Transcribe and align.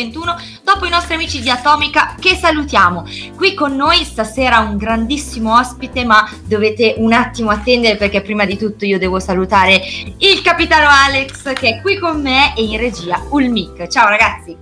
noi 0.00 0.08
ogni 0.08 0.10
sabato 0.10 0.18
ore 0.20 0.34
21 0.34 0.36
dopo 0.64 0.86
i 0.86 0.90
nostri 0.90 1.14
amici 1.14 1.40
di 1.40 1.50
Atomica 1.50 2.14
che 2.18 2.34
salutiamo. 2.34 3.04
Qui 3.36 3.54
con 3.54 3.76
noi 3.76 4.04
stasera 4.04 4.58
un 4.60 4.76
grandissimo 4.76 5.58
ospite, 5.58 6.04
ma 6.04 6.28
dovete 6.44 6.94
un 6.98 7.12
attimo 7.12 7.50
attendere 7.50 7.96
perché 7.96 8.22
prima 8.22 8.44
di 8.44 8.56
tutto 8.56 8.84
io 8.84 8.98
devo 8.98 9.20
salutare 9.20 9.80
il 10.18 10.40
capitano 10.42 10.86
Alex 10.88 11.52
che 11.54 11.76
è 11.76 11.80
qui 11.80 11.98
con 11.98 12.20
me 12.20 12.54
e 12.56 12.62
in 12.62 12.78
regia 12.78 13.22
Ulmic. 13.30 13.86
Ciao 13.88 14.08
ragazzi. 14.08 14.56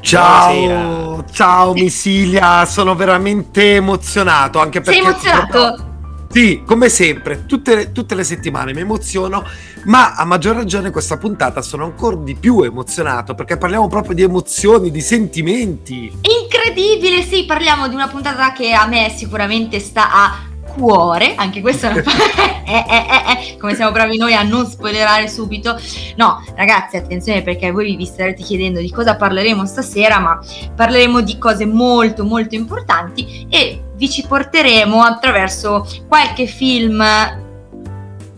Ciao, 0.00 0.54
Buonasera. 0.54 1.24
ciao 1.32 1.72
Missilia, 1.72 2.64
sono 2.64 2.94
veramente 2.94 3.74
emozionato 3.74 4.60
anche 4.60 4.80
perché... 4.80 5.00
Sei 5.00 5.08
emozionato? 5.08 5.85
Sì, 6.28 6.62
come 6.66 6.88
sempre, 6.88 7.46
tutte, 7.46 7.92
tutte, 7.92 8.14
le 8.14 8.24
settimane 8.24 8.74
mi 8.74 8.80
emoziono, 8.80 9.44
ma 9.84 10.14
a 10.14 10.24
maggior 10.24 10.56
ragione 10.56 10.90
questa 10.90 11.16
puntata 11.16 11.62
sono 11.62 11.84
ancora 11.84 12.16
di 12.16 12.34
più 12.34 12.62
emozionato 12.62 13.34
perché 13.34 13.56
parliamo 13.56 13.88
proprio 13.88 14.14
di 14.14 14.22
emozioni, 14.22 14.90
di 14.90 15.00
sentimenti. 15.00 16.12
Incredibile, 16.42 17.22
sì, 17.22 17.44
parliamo 17.46 17.88
di 17.88 17.94
una 17.94 18.08
puntata 18.08 18.52
che 18.52 18.72
a 18.72 18.86
me 18.86 19.12
sicuramente 19.16 19.80
sta 19.80 20.12
a 20.12 20.54
cuore, 20.76 21.34
anche 21.36 21.60
questa 21.62 21.90
è 21.90 22.02
eh, 22.66 22.84
eh, 22.88 23.06
eh, 23.08 23.52
eh, 23.52 23.56
come 23.58 23.74
siamo 23.74 23.92
bravi 23.92 24.18
noi 24.18 24.34
a 24.34 24.42
non 24.42 24.66
spoilerare 24.66 25.28
subito. 25.28 25.80
No, 26.16 26.44
ragazzi, 26.54 26.96
attenzione 26.96 27.42
perché 27.42 27.70
voi 27.70 27.96
vi 27.96 28.04
starete 28.04 28.42
chiedendo 28.42 28.80
di 28.80 28.90
cosa 28.90 29.16
parleremo 29.16 29.64
stasera, 29.64 30.18
ma 30.18 30.38
parleremo 30.74 31.22
di 31.22 31.38
cose 31.38 31.64
molto 31.64 32.24
molto 32.24 32.54
importanti 32.54 33.46
e 33.48 33.85
vi 33.96 34.08
ci 34.10 34.24
porteremo 34.26 35.02
attraverso 35.02 35.86
qualche 36.06 36.46
film 36.46 37.02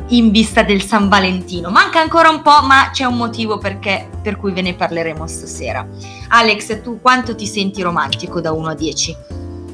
in 0.08 0.30
vista 0.30 0.62
del 0.62 0.82
San 0.82 1.08
Valentino. 1.08 1.70
Manca 1.70 2.00
ancora 2.00 2.30
un 2.30 2.42
po', 2.42 2.62
ma 2.62 2.90
c'è 2.92 3.04
un 3.04 3.16
motivo 3.16 3.58
perché, 3.58 4.08
per 4.22 4.36
cui 4.36 4.52
ve 4.52 4.62
ne 4.62 4.74
parleremo 4.74 5.26
stasera. 5.26 5.86
Alex, 6.28 6.80
tu 6.82 7.00
quanto 7.00 7.34
ti 7.34 7.46
senti 7.46 7.82
romantico 7.82 8.40
da 8.40 8.52
1 8.52 8.68
a 8.68 8.74
10? 8.74 9.16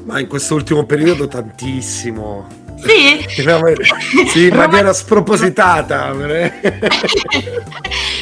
Ma 0.05 0.19
in 0.19 0.27
questo 0.27 0.55
ultimo 0.55 0.85
periodo 0.85 1.27
tantissimo. 1.27 2.63
Sì? 2.77 3.25
sì, 4.27 4.47
in 4.47 4.55
maniera 4.55 4.91
spropositata. 4.93 6.11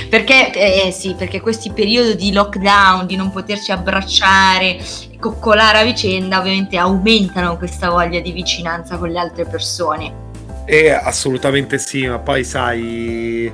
perché, 0.10 0.52
eh, 0.54 0.92
sì, 0.92 1.16
perché 1.18 1.42
questi 1.42 1.72
periodi 1.72 2.16
di 2.16 2.32
lockdown, 2.32 3.08
di 3.08 3.16
non 3.16 3.32
poterci 3.32 3.72
abbracciare, 3.72 4.78
coccolare 5.24 5.78
a 5.78 5.84
vicenda, 5.86 6.40
ovviamente 6.40 6.76
aumentano 6.76 7.56
questa 7.56 7.90
voglia 7.90 8.20
di 8.20 8.34
vicinanza 8.34 8.98
con 8.98 9.08
le 9.08 9.20
altre 9.20 9.46
persone. 9.46 10.32
Eh, 10.66 10.92
assolutamente 10.92 11.78
sì, 11.78 12.06
ma 12.06 12.20
poi 12.20 12.44
sai 12.44 13.50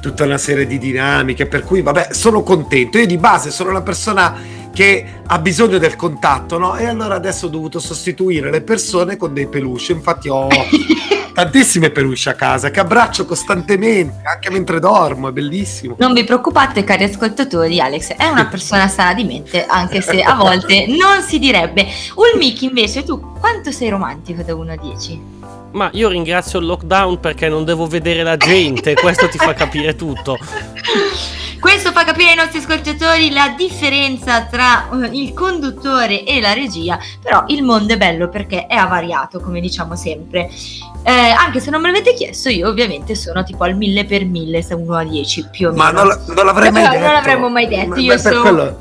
tutta 0.00 0.24
una 0.24 0.38
serie 0.38 0.66
di 0.66 0.78
dinamiche, 0.78 1.44
per 1.44 1.62
cui 1.62 1.82
vabbè, 1.82 2.08
sono 2.12 2.42
contento. 2.42 2.96
Io 2.96 3.06
di 3.06 3.18
base 3.18 3.50
sono 3.50 3.68
una 3.68 3.82
persona 3.82 4.34
che 4.72 5.04
ha 5.26 5.38
bisogno 5.40 5.76
del 5.76 5.94
contatto, 5.94 6.56
no? 6.56 6.76
E 6.76 6.86
allora 6.86 7.16
adesso 7.16 7.46
ho 7.46 7.50
dovuto 7.50 7.80
sostituire 7.80 8.50
le 8.50 8.62
persone 8.62 9.18
con 9.18 9.34
dei 9.34 9.46
peluche. 9.46 9.92
Infatti 9.92 10.30
ho 10.30 10.48
tantissime 11.32 11.90
peluche 11.90 12.30
a 12.30 12.34
casa 12.34 12.70
che 12.70 12.80
abbraccio 12.80 13.24
costantemente, 13.24 14.22
anche 14.24 14.50
mentre 14.50 14.80
dormo, 14.80 15.28
è 15.28 15.32
bellissimo. 15.32 15.96
Non 15.98 16.12
vi 16.12 16.24
preoccupate, 16.24 16.84
cari 16.84 17.04
ascoltatori, 17.04 17.80
Alex 17.80 18.14
è 18.14 18.26
una 18.26 18.46
persona 18.46 18.88
sana 18.88 19.14
di 19.14 19.24
mente, 19.24 19.64
anche 19.66 20.00
se 20.00 20.22
a 20.22 20.34
volte 20.34 20.86
non 20.98 21.22
si 21.22 21.38
direbbe. 21.38 21.86
Ulmiki, 22.14 22.66
invece, 22.66 23.02
tu 23.02 23.34
quanto 23.38 23.70
sei 23.70 23.88
romantico 23.88 24.42
da 24.42 24.54
1 24.54 24.72
a 24.72 24.76
10? 24.76 25.20
Ma 25.72 25.88
io 25.92 26.08
ringrazio 26.08 26.58
il 26.58 26.66
lockdown 26.66 27.20
perché 27.20 27.48
non 27.48 27.64
devo 27.64 27.86
vedere 27.86 28.22
la 28.22 28.36
gente, 28.36 28.94
questo 28.94 29.28
ti 29.28 29.38
fa 29.38 29.54
capire 29.54 29.94
tutto. 29.94 30.36
Questo 31.60 31.92
fa 31.92 32.04
capire 32.04 32.30
ai 32.30 32.36
nostri 32.36 32.58
ascoltatori 32.58 33.30
la 33.30 33.54
differenza 33.54 34.46
tra 34.46 34.88
uh, 34.90 35.02
il 35.12 35.34
conduttore 35.34 36.24
e 36.24 36.40
la 36.40 36.54
regia, 36.54 36.98
però 37.20 37.44
il 37.48 37.62
mondo 37.62 37.92
è 37.92 37.98
bello 37.98 38.30
perché 38.30 38.66
è 38.66 38.76
avariato, 38.76 39.40
come 39.40 39.60
diciamo 39.60 39.94
sempre. 39.94 40.48
Eh, 41.02 41.10
anche 41.10 41.60
se 41.60 41.70
non 41.70 41.80
me 41.80 41.90
l'avete 41.90 42.14
chiesto, 42.14 42.50
io 42.50 42.68
ovviamente 42.68 43.14
sono 43.14 43.42
tipo 43.42 43.64
al 43.64 43.74
1000 43.74 44.04
per 44.04 44.24
1000, 44.24 44.62
se 44.62 44.74
1 44.74 44.94
a 44.94 45.04
10 45.04 45.48
più 45.50 45.68
o 45.68 45.70
meno. 45.72 45.82
Ma 45.82 45.90
non, 45.90 46.24
non 46.34 46.44
l'avrei 46.44 46.70
mai 46.70 46.82
detto. 46.82 46.98
Non 46.98 47.12
l'avremmo 47.12 47.48
mai 47.48 47.68
detto, 47.68 47.98
io 47.98 48.18
sono... 48.18 48.40
Quello... 48.42 48.78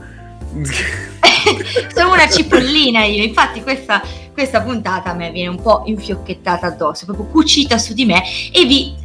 sono 1.94 2.14
una 2.14 2.28
cipollina 2.28 3.04
io, 3.04 3.24
infatti 3.24 3.62
questa, 3.62 4.02
questa 4.34 4.62
puntata 4.62 5.12
a 5.12 5.14
me 5.14 5.32
viene 5.32 5.50
un 5.50 5.62
po' 5.62 5.84
infiocchettata 5.86 6.68
addosso, 6.68 7.06
proprio 7.06 7.26
cucita 7.28 7.78
su 7.78 7.94
di 7.94 8.06
me 8.06 8.24
e 8.52 8.66
vi 8.66 8.96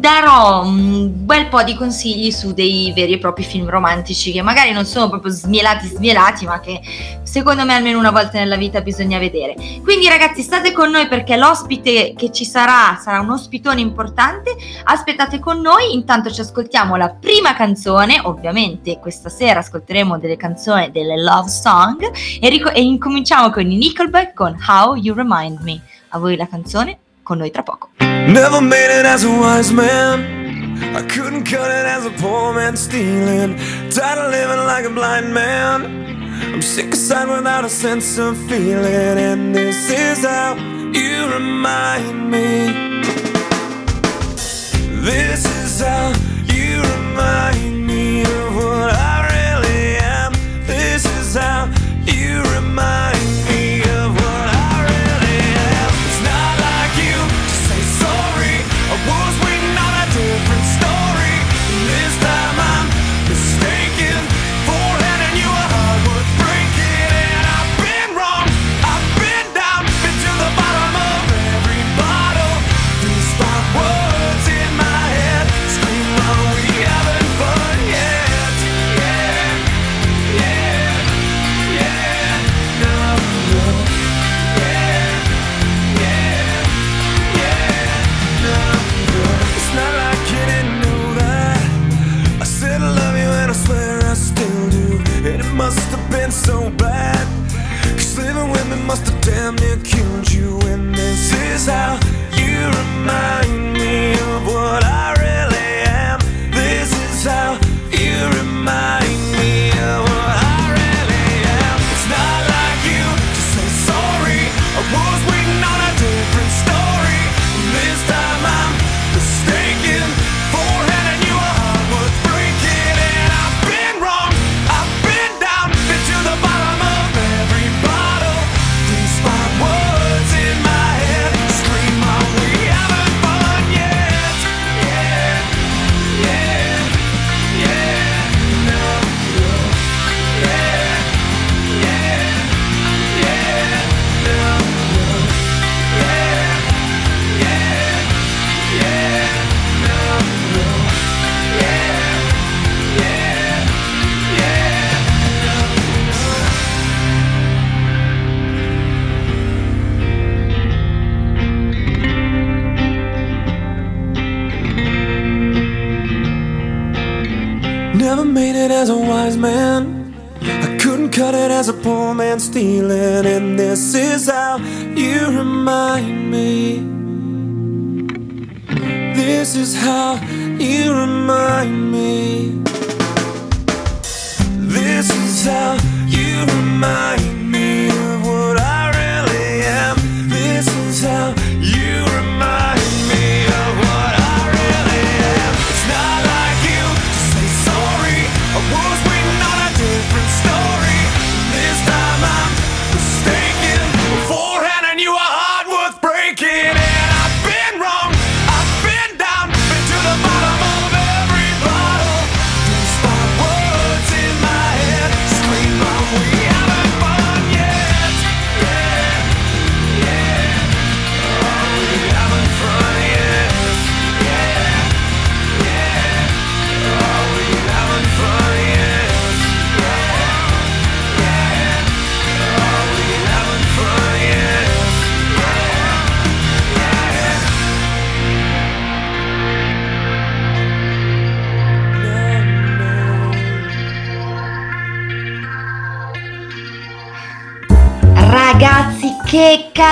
darò 0.00 0.62
un 0.62 1.10
bel 1.24 1.48
po' 1.48 1.62
di 1.62 1.74
consigli 1.74 2.30
su 2.30 2.52
dei 2.52 2.92
veri 2.94 3.14
e 3.14 3.18
propri 3.18 3.44
film 3.44 3.68
romantici 3.68 4.32
che 4.32 4.42
magari 4.42 4.72
non 4.72 4.84
sono 4.84 5.08
proprio 5.08 5.30
smielati 5.30 5.86
smielati 5.86 6.46
ma 6.46 6.60
che 6.60 6.80
secondo 7.22 7.64
me 7.64 7.74
almeno 7.74 7.98
una 7.98 8.10
volta 8.10 8.38
nella 8.38 8.56
vita 8.56 8.80
bisogna 8.80 9.18
vedere. 9.18 9.54
Quindi 9.82 10.08
ragazzi 10.08 10.42
state 10.42 10.72
con 10.72 10.90
noi 10.90 11.08
perché 11.08 11.36
l'ospite 11.36 12.14
che 12.16 12.30
ci 12.30 12.44
sarà 12.44 12.98
sarà 13.00 13.20
un 13.20 13.30
ospitone 13.30 13.80
importante. 13.80 14.54
Aspettate 14.84 15.38
con 15.38 15.60
noi. 15.60 15.94
Intanto 15.94 16.30
ci 16.30 16.40
ascoltiamo 16.40 16.96
la 16.96 17.10
prima 17.10 17.54
canzone. 17.54 18.20
Ovviamente 18.22 18.98
questa 18.98 19.28
sera 19.28 19.60
ascolteremo 19.60 20.18
delle 20.18 20.36
canzoni 20.36 20.90
delle 20.90 21.20
love 21.20 21.48
song. 21.48 22.10
E, 22.40 22.48
ric- 22.48 22.72
e 22.74 22.82
incominciamo 22.82 23.50
con 23.50 23.70
i 23.70 23.76
Nickelback 23.76 24.34
con 24.34 24.56
How 24.66 24.94
You 24.94 25.14
Remind 25.14 25.60
Me. 25.60 25.80
A 26.08 26.18
voi 26.18 26.36
la 26.36 26.46
canzone 26.46 26.98
con 27.22 27.38
noi 27.38 27.50
tra 27.50 27.62
poco 27.62 27.90
Never 27.98 28.60
made 28.60 28.90
it 28.90 29.04
as 29.04 29.24
a 29.24 29.28
wise 29.28 29.72
man. 29.72 30.42
I 30.94 31.02
couldn't 31.02 31.44
cut 31.44 31.70
it 31.70 31.86
as 31.86 32.06
a 32.06 32.10
poor 32.10 32.54
man 32.54 32.76
stealing. 32.76 33.56
Tired 33.90 34.18
of 34.18 34.30
living 34.30 34.64
like 34.64 34.84
a 34.84 34.90
blind 34.90 35.34
man. 35.34 35.84
I'm 36.54 36.62
sick 36.62 36.92
aside 36.92 37.28
without 37.28 37.64
a 37.64 37.68
sense 37.68 38.18
of 38.18 38.36
feeling. 38.48 39.18
And 39.18 39.54
this 39.54 39.90
is 39.90 40.24
how 40.24 40.54
you 40.92 41.32
remind 41.34 42.30
me. 42.30 42.92
This 45.02 45.44
is 45.44 45.80
how 45.80 46.12
you 46.46 46.80
remind 46.80 47.86
me 47.86 48.22
of 48.22 48.54
what 48.54 48.94
I 48.94 49.28
really 49.34 49.96
am. 49.96 50.32
This 50.66 51.04
is 51.04 51.34
how 51.34 51.66
you 52.06 52.40
remind 52.54 52.62
made 52.72 53.11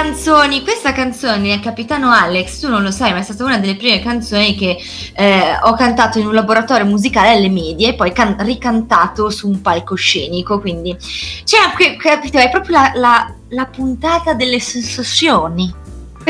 canzoni! 0.00 0.62
Questa 0.62 0.93
canzone, 0.93 1.61
Capitano 1.61 2.11
Alex, 2.11 2.61
tu 2.61 2.69
non 2.69 2.82
lo 2.82 2.91
sai, 2.91 3.12
ma 3.12 3.19
è 3.19 3.23
stata 3.23 3.44
una 3.44 3.58
delle 3.58 3.76
prime 3.76 4.00
canzoni 4.00 4.56
che 4.56 4.79
eh, 5.14 5.58
ho 5.62 5.75
cantato 5.75 6.19
in 6.19 6.26
un 6.26 6.32
laboratorio 6.32 6.87
musicale 6.87 7.32
alle 7.32 7.50
medie 7.50 7.91
e 7.91 7.94
poi 7.94 8.11
can- 8.12 8.37
ricantato 8.38 9.29
su 9.29 9.47
un 9.47 9.61
palcoscenico. 9.61 10.58
Quindi, 10.58 10.97
cioè, 11.44 11.61
capito, 11.99 12.38
è 12.38 12.49
proprio 12.49 12.79
la, 12.79 12.93
la- 12.94 13.35
la 13.50 13.67
puntata 13.67 14.32
delle 14.32 14.58
sensazioni. 14.58 15.70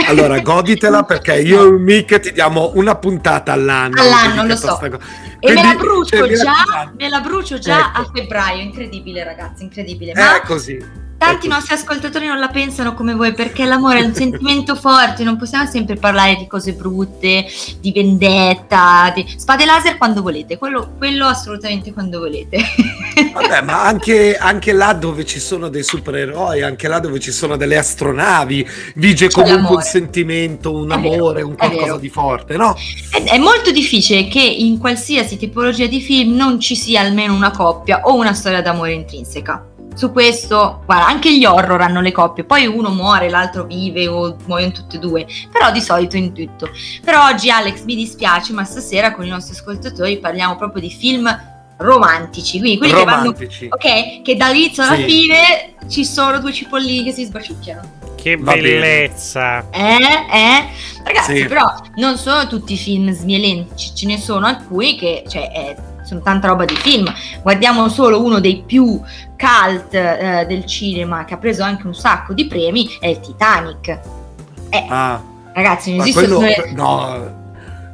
Allora, 0.09 0.41
goditela 0.43 1.05
perché 1.05 1.41
io 1.41 1.69
e 1.69 1.79
Mick 1.79 2.19
ti 2.19 2.33
diamo 2.33 2.73
una 2.75 2.97
puntata 2.97 3.53
all'anno. 3.53 4.01
All'anno, 4.01 4.47
lo 4.47 4.57
so. 4.57 4.67
cosa. 4.67 4.99
E 5.39 5.53
me 5.53 5.55
la 5.55 5.61
Quindi, 5.61 5.77
brucio 5.77 6.17
cioè, 6.27 6.33
già, 6.37 6.93
me 6.99 7.09
la 7.09 7.21
brucio 7.21 7.59
già 7.59 7.79
Ecco. 7.79 8.01
a 8.01 8.11
febbraio. 8.13 8.63
Incredibile, 8.63 9.23
ragazzi, 9.23 9.63
incredibile. 9.63 10.13
Ma 10.15 10.39
È 10.39 10.41
così. 10.45 11.09
Tanti 11.21 11.45
Ecco. 11.47 11.55
nostri 11.55 11.75
ascoltatori 11.75 12.27
non 12.27 12.39
la 12.39 12.49
pensano 12.49 12.95
come 12.95 13.13
voi 13.13 13.35
perché 13.35 13.67
l'amore 13.67 13.99
è 13.99 14.05
un 14.05 14.15
sentimento 14.17 14.75
forte, 14.75 15.23
non 15.23 15.37
possiamo 15.37 15.69
sempre 15.69 15.97
parlare 15.97 16.37
di 16.37 16.47
cose 16.47 16.73
brutte, 16.73 17.45
di 17.79 17.93
vendetta, 17.93 19.13
di 19.15 19.27
spade 19.37 19.67
laser 19.67 19.99
quando 19.99 20.23
volete, 20.23 20.57
quello, 20.57 20.95
quello 20.97 21.27
assolutamente 21.27 21.93
quando 21.93 22.21
volete. 22.21 22.59
Vabbè, 23.35 23.61
ma 23.61 23.85
anche, 23.85 24.35
anche 24.39 24.73
là 24.73 24.95
dove 24.95 25.27
ci 25.27 25.41
sono 25.41 25.69
dei 25.69 25.83
supereroi, 25.83 26.63
anche 26.63 26.89
là 26.89 27.01
dove 27.01 27.21
ci 27.21 27.33
sono 27.33 27.57
delle 27.59 27.77
astronavi, 27.77 28.67
vige 28.95 29.27
C'è 29.27 29.33
comunque 29.35 29.59
un 29.59 29.63
l'amore. 29.65 29.85
sentimento, 29.85 30.73
un 30.75 30.91
È 30.91 30.99
vero, 30.99 31.15
amore, 31.17 31.43
un 31.43 31.53
è 31.53 31.57
qualcosa 31.57 31.85
vero. 31.85 31.99
di 31.99 32.09
forte, 32.09 32.57
no? 32.57 32.75
Ed 33.15 33.27
è 33.27 33.37
molto 33.37 33.71
difficile 33.73 34.27
che 34.27 34.41
in 34.41 34.79
qualsiasi 34.79 35.37
tipologia 35.37 35.85
di 35.85 36.01
film 36.01 36.35
non 36.35 36.59
ci 36.61 36.75
sia 36.75 37.03
almeno 37.03 37.35
una 37.35 37.51
coppia 37.51 38.01
o 38.05 38.15
una 38.15 38.33
storia 38.33 38.63
d'amore 38.63 38.93
intrinseca. 38.95 39.67
Su 39.95 40.13
questo, 40.13 40.83
guarda, 40.87 41.07
anche 41.07 41.37
gli 41.37 41.45
horror 41.45 41.81
hanno 41.81 42.01
le 42.01 42.13
coppie, 42.13 42.45
poi 42.45 42.67
uno 42.67 42.91
muore, 42.91 43.29
l'altro 43.29 43.65
vive 43.65 44.07
o 44.07 44.37
muoiono 44.47 44.73
tutte 44.73 44.97
e 44.97 44.99
due, 44.99 45.27
però 45.51 45.71
di 45.71 45.81
solito 45.81 46.17
in 46.17 46.33
tutto. 46.33 46.71
Però 47.05 47.27
oggi 47.27 47.51
Alex 47.51 47.83
mi 47.85 47.97
dispiace, 47.97 48.53
ma 48.53 48.65
stasera 48.65 49.13
con 49.13 49.27
i 49.27 49.29
nostri 49.29 49.55
ascoltatori 49.55 50.19
parliamo 50.19 50.57
proprio 50.57 50.81
di 50.81 50.91
film 50.91 51.49
romantici, 51.79 52.59
quindi 52.59 52.79
quelli 52.79 52.93
che 52.95 53.05
vanno 53.05 53.33
Romantici. 53.33 53.67
Ok, 53.71 54.23
che 54.23 54.37
dall'inizio 54.37 54.83
alla 54.85 54.97
Sì. 54.97 55.03
fine 55.05 55.75
ci 55.89 56.05
sono 56.05 56.39
due 56.39 56.53
cipollini 56.53 57.05
che 57.05 57.13
si 57.13 57.25
sbaciucchiano. 57.25 57.99
Che 58.17 58.37
bellezza. 58.37 59.71
Eh, 59.71 59.97
eh. 59.97 60.69
Ragazzi, 61.05 61.37
Sì. 61.37 61.47
però 61.47 61.65
non 61.97 62.17
sono 62.19 62.47
tutti 62.47 62.77
film 62.77 63.11
smielenti, 63.13 63.95
ce 63.95 64.07
ne 64.07 64.19
sono 64.19 64.47
alcuni 64.47 64.97
che, 64.97 65.25
cioè, 65.27 65.51
eh, 65.55 65.77
sono 66.11 66.21
tanta 66.23 66.49
roba 66.49 66.65
di 66.65 66.75
film. 66.75 67.13
Guardiamo 67.43 67.89
solo 67.89 68.23
uno 68.23 68.41
dei 68.41 68.63
più 68.67 69.01
cult 69.37 69.95
eh, 69.95 70.45
del 70.49 70.67
cinema 70.67 71.25
che 71.25 71.35
ha 71.35 71.39
preso 71.39 71.63
anche 71.63 71.87
un 71.87 71.95
sacco 71.95 72.33
di 72.35 72.47
premi, 72.47 72.89
è 73.01 73.07
il 73.07 73.21
Titanic. 73.21 73.89
Eh, 74.69 74.87
Ah, 74.89 75.21
ragazzi, 75.55 75.91
non 75.93 76.01
esiste 76.07 76.27
quello... 76.27 76.41
solo- 76.41 76.73
No, 76.75 77.35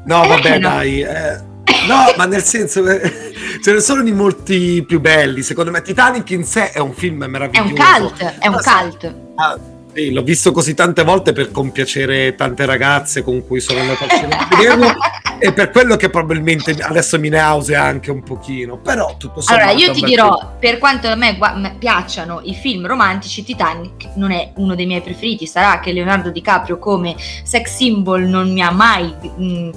no, 0.04 0.24
Eh, 0.24 0.28
vabbè, 0.28 0.58
no. 0.58 0.68
dai. 0.68 1.00
eh, 1.02 1.54
No, 1.88 2.04
ma 2.16 2.24
nel 2.24 2.42
senso, 2.42 2.84
eh, 2.88 3.12
ce 3.62 3.72
ne 3.72 3.80
sono 3.80 4.02
di 4.02 4.10
molti 4.12 4.82
più 4.86 5.00
belli. 5.00 5.42
Secondo 5.42 5.70
me, 5.70 5.82
Titanic 5.82 6.30
in 6.30 6.44
sé 6.44 6.70
è 6.72 6.78
un 6.80 6.92
film 6.92 7.22
È 7.24 7.26
meraviglioso. 7.28 7.72
un 7.74 8.08
cult, 8.08 8.34
è 8.38 8.46
un 8.48 8.54
cult. 8.62 9.14
Ah, 9.36 9.56
sì, 9.96 10.12
l'ho 10.12 10.22
visto 10.22 10.52
così 10.52 10.74
tante 10.74 11.02
volte 11.04 11.32
per 11.32 11.50
compiacere 11.50 12.34
tante 12.34 12.66
ragazze 12.66 13.22
con 13.22 13.46
cui 13.46 13.60
sono 13.60 13.80
andato 13.80 14.04
al 14.04 14.10
cinema 14.10 14.38
a 14.38 14.48
vederlo 14.54 14.92
e 15.38 15.52
per 15.54 15.70
quello 15.70 15.96
che 15.96 16.10
probabilmente 16.10 16.72
adesso 16.72 17.18
mi 17.18 17.30
nausea 17.30 17.82
anche 17.82 18.10
un 18.10 18.22
pochino, 18.22 18.76
però 18.76 19.16
tutto 19.16 19.40
sommato 19.40 19.68
Allora, 19.68 19.78
io 19.78 19.92
ti 19.92 20.02
dirò, 20.02 20.36
film. 20.36 20.50
per 20.58 20.78
quanto 20.78 21.08
a 21.08 21.14
me, 21.14 21.38
me 21.56 21.76
piacciono 21.78 22.40
i 22.44 22.54
film 22.54 22.86
romantici, 22.86 23.42
Titanic 23.42 24.10
non 24.16 24.32
è 24.32 24.52
uno 24.56 24.74
dei 24.74 24.86
miei 24.86 25.00
preferiti. 25.00 25.46
Sarà 25.46 25.80
che 25.80 25.92
Leonardo 25.92 26.30
DiCaprio 26.30 26.78
come 26.78 27.14
sex 27.18 27.76
symbol 27.76 28.22
non 28.24 28.52
mi 28.52 28.62
ha 28.62 28.70
mai 28.70 29.14
mh, 29.36 29.70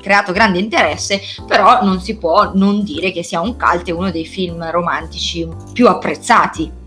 creato 0.00 0.32
grande 0.32 0.58
interesse, 0.58 1.20
però 1.46 1.82
non 1.82 2.00
si 2.00 2.16
può 2.16 2.52
non 2.54 2.82
dire 2.82 3.12
che 3.12 3.22
sia 3.22 3.40
un 3.40 3.56
cult 3.56 3.88
e 3.88 3.92
uno 3.92 4.10
dei 4.10 4.26
film 4.26 4.68
romantici 4.70 5.48
più 5.72 5.86
apprezzati. 5.88 6.82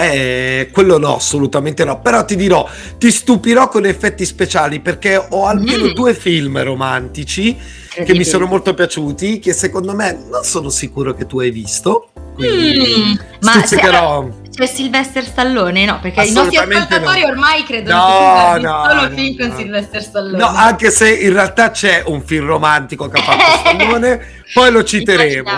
Eh, 0.00 0.70
quello 0.72 0.96
no, 0.96 1.16
assolutamente 1.16 1.84
no, 1.84 2.00
però 2.00 2.24
ti 2.24 2.34
dirò, 2.34 2.66
ti 2.96 3.10
stupirò 3.10 3.68
con 3.68 3.84
effetti 3.84 4.24
speciali 4.24 4.80
perché 4.80 5.16
ho 5.16 5.44
almeno 5.46 5.84
Mm. 5.84 5.92
due 5.92 6.14
film 6.14 6.62
romantici 6.62 7.54
che 7.92 8.14
mi 8.14 8.24
sono 8.24 8.46
molto 8.46 8.72
piaciuti, 8.72 9.38
che 9.40 9.52
secondo 9.52 9.94
me 9.94 10.18
non 10.30 10.42
sono 10.44 10.70
sicuro 10.70 11.12
che 11.12 11.26
tu 11.26 11.40
hai 11.40 11.50
visto. 11.50 12.08
Mm, 12.42 13.12
ma 13.42 13.52
stuzzicherò. 13.52 14.28
C'è 14.56 14.66
Sylvester 14.66 15.24
Stallone? 15.24 15.84
No, 15.84 15.98
perché 16.00 16.22
i 16.24 16.32
nostri 16.32 16.56
ascoltatori 16.56 17.20
no. 17.20 17.26
ormai 17.28 17.62
credono 17.64 17.96
No, 17.96 18.52
che 18.54 18.60
no, 18.60 18.84
solo 18.88 19.02
no, 19.02 19.14
film 19.14 19.36
con 19.38 19.48
no. 19.48 19.56
Sylvester 19.56 20.02
Stallone. 20.02 20.38
No, 20.38 20.46
anche 20.46 20.90
se 20.90 21.12
in 21.12 21.32
realtà 21.34 21.70
c'è 21.70 22.02
un 22.06 22.22
film 22.22 22.46
romantico 22.46 23.08
che 23.08 23.20
ha 23.20 23.22
fatto 23.22 23.58
Stallone, 23.68 24.20
poi 24.54 24.70
lo 24.72 24.82
citeremo. 24.82 25.50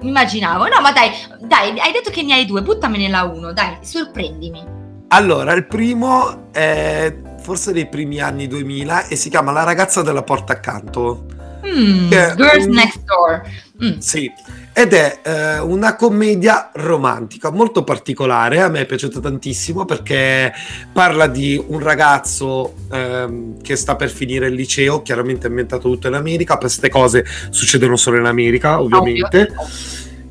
Immaginavo. 0.00 0.68
No, 0.68 0.80
ma 0.80 0.92
dai, 0.92 1.10
dai, 1.40 1.78
hai 1.78 1.92
detto 1.92 2.10
che 2.10 2.22
ne 2.22 2.34
hai 2.34 2.46
due, 2.46 2.62
buttamene 2.62 3.08
uno, 3.22 3.52
dai, 3.52 3.78
sorprendimi. 3.80 4.76
Allora, 5.08 5.52
il 5.52 5.66
primo 5.66 6.50
è 6.52 7.14
forse 7.40 7.72
dei 7.72 7.88
primi 7.88 8.20
anni 8.20 8.46
2000 8.46 9.06
e 9.06 9.16
si 9.16 9.30
chiama 9.30 9.52
La 9.52 9.64
ragazza 9.64 10.02
della 10.02 10.22
porta 10.22 10.52
accanto. 10.52 11.24
Mm, 11.66 12.12
Eh, 12.12 12.34
Girls 12.36 12.64
un- 12.66 12.72
Next 12.72 13.00
Door. 13.04 13.42
Mm. 13.84 13.98
Sì, 13.98 14.30
ed 14.72 14.92
è 14.92 15.20
eh, 15.22 15.58
una 15.60 15.94
commedia 15.94 16.70
romantica 16.74 17.50
molto 17.50 17.84
particolare, 17.84 18.60
a 18.60 18.68
me 18.68 18.80
è 18.80 18.86
piaciuta 18.86 19.20
tantissimo 19.20 19.84
perché 19.84 20.52
parla 20.92 21.28
di 21.28 21.62
un 21.64 21.78
ragazzo 21.78 22.74
ehm, 22.90 23.62
che 23.62 23.76
sta 23.76 23.94
per 23.94 24.10
finire 24.10 24.48
il 24.48 24.54
liceo, 24.54 25.02
chiaramente 25.02 25.46
è 25.46 25.48
ambientato 25.48 25.88
tutto 25.88 26.08
in 26.08 26.14
America, 26.14 26.56
queste 26.58 26.88
cose 26.88 27.24
succedono 27.50 27.94
solo 27.96 28.18
in 28.18 28.26
America 28.26 28.80
ovviamente, 28.80 29.52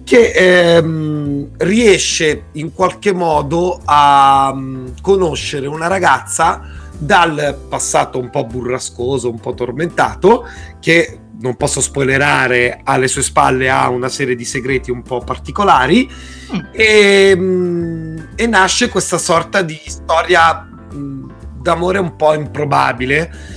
che 0.04 0.32
ehm, 0.32 1.50
riesce 1.58 2.44
in 2.54 2.74
qualche 2.74 3.14
modo 3.14 3.80
a 3.86 4.52
mm, 4.54 4.88
conoscere 5.02 5.68
una 5.68 5.88
ragazza 5.88 6.62
dal 6.98 7.58
passato 7.70 8.20
un 8.20 8.30
po' 8.30 8.46
burrascoso, 8.46 9.30
un 9.30 9.40
po' 9.40 9.54
tormentato, 9.54 10.46
che 10.80 11.20
non 11.40 11.56
posso 11.56 11.82
spoilerare, 11.82 12.82
alle 12.84 13.08
sue 13.08 13.22
spalle 13.22 13.70
ha 13.70 13.90
una 13.90 14.10
serie 14.10 14.36
di 14.36 14.46
segreti 14.46 14.90
un 14.90 15.04
po' 15.04 15.20
particolari 15.20 16.10
Mm. 16.54 16.60
e, 16.72 17.34
mm, 17.36 18.18
e 18.36 18.48
nasce 18.48 18.88
questa 18.88 19.18
sorta 19.18 19.62
di 19.62 19.78
storia 19.86 20.66
mm, 20.94 21.30
d'amore 21.62 22.00
un 22.00 22.16
po' 22.16 22.34
improbabile 22.34 23.56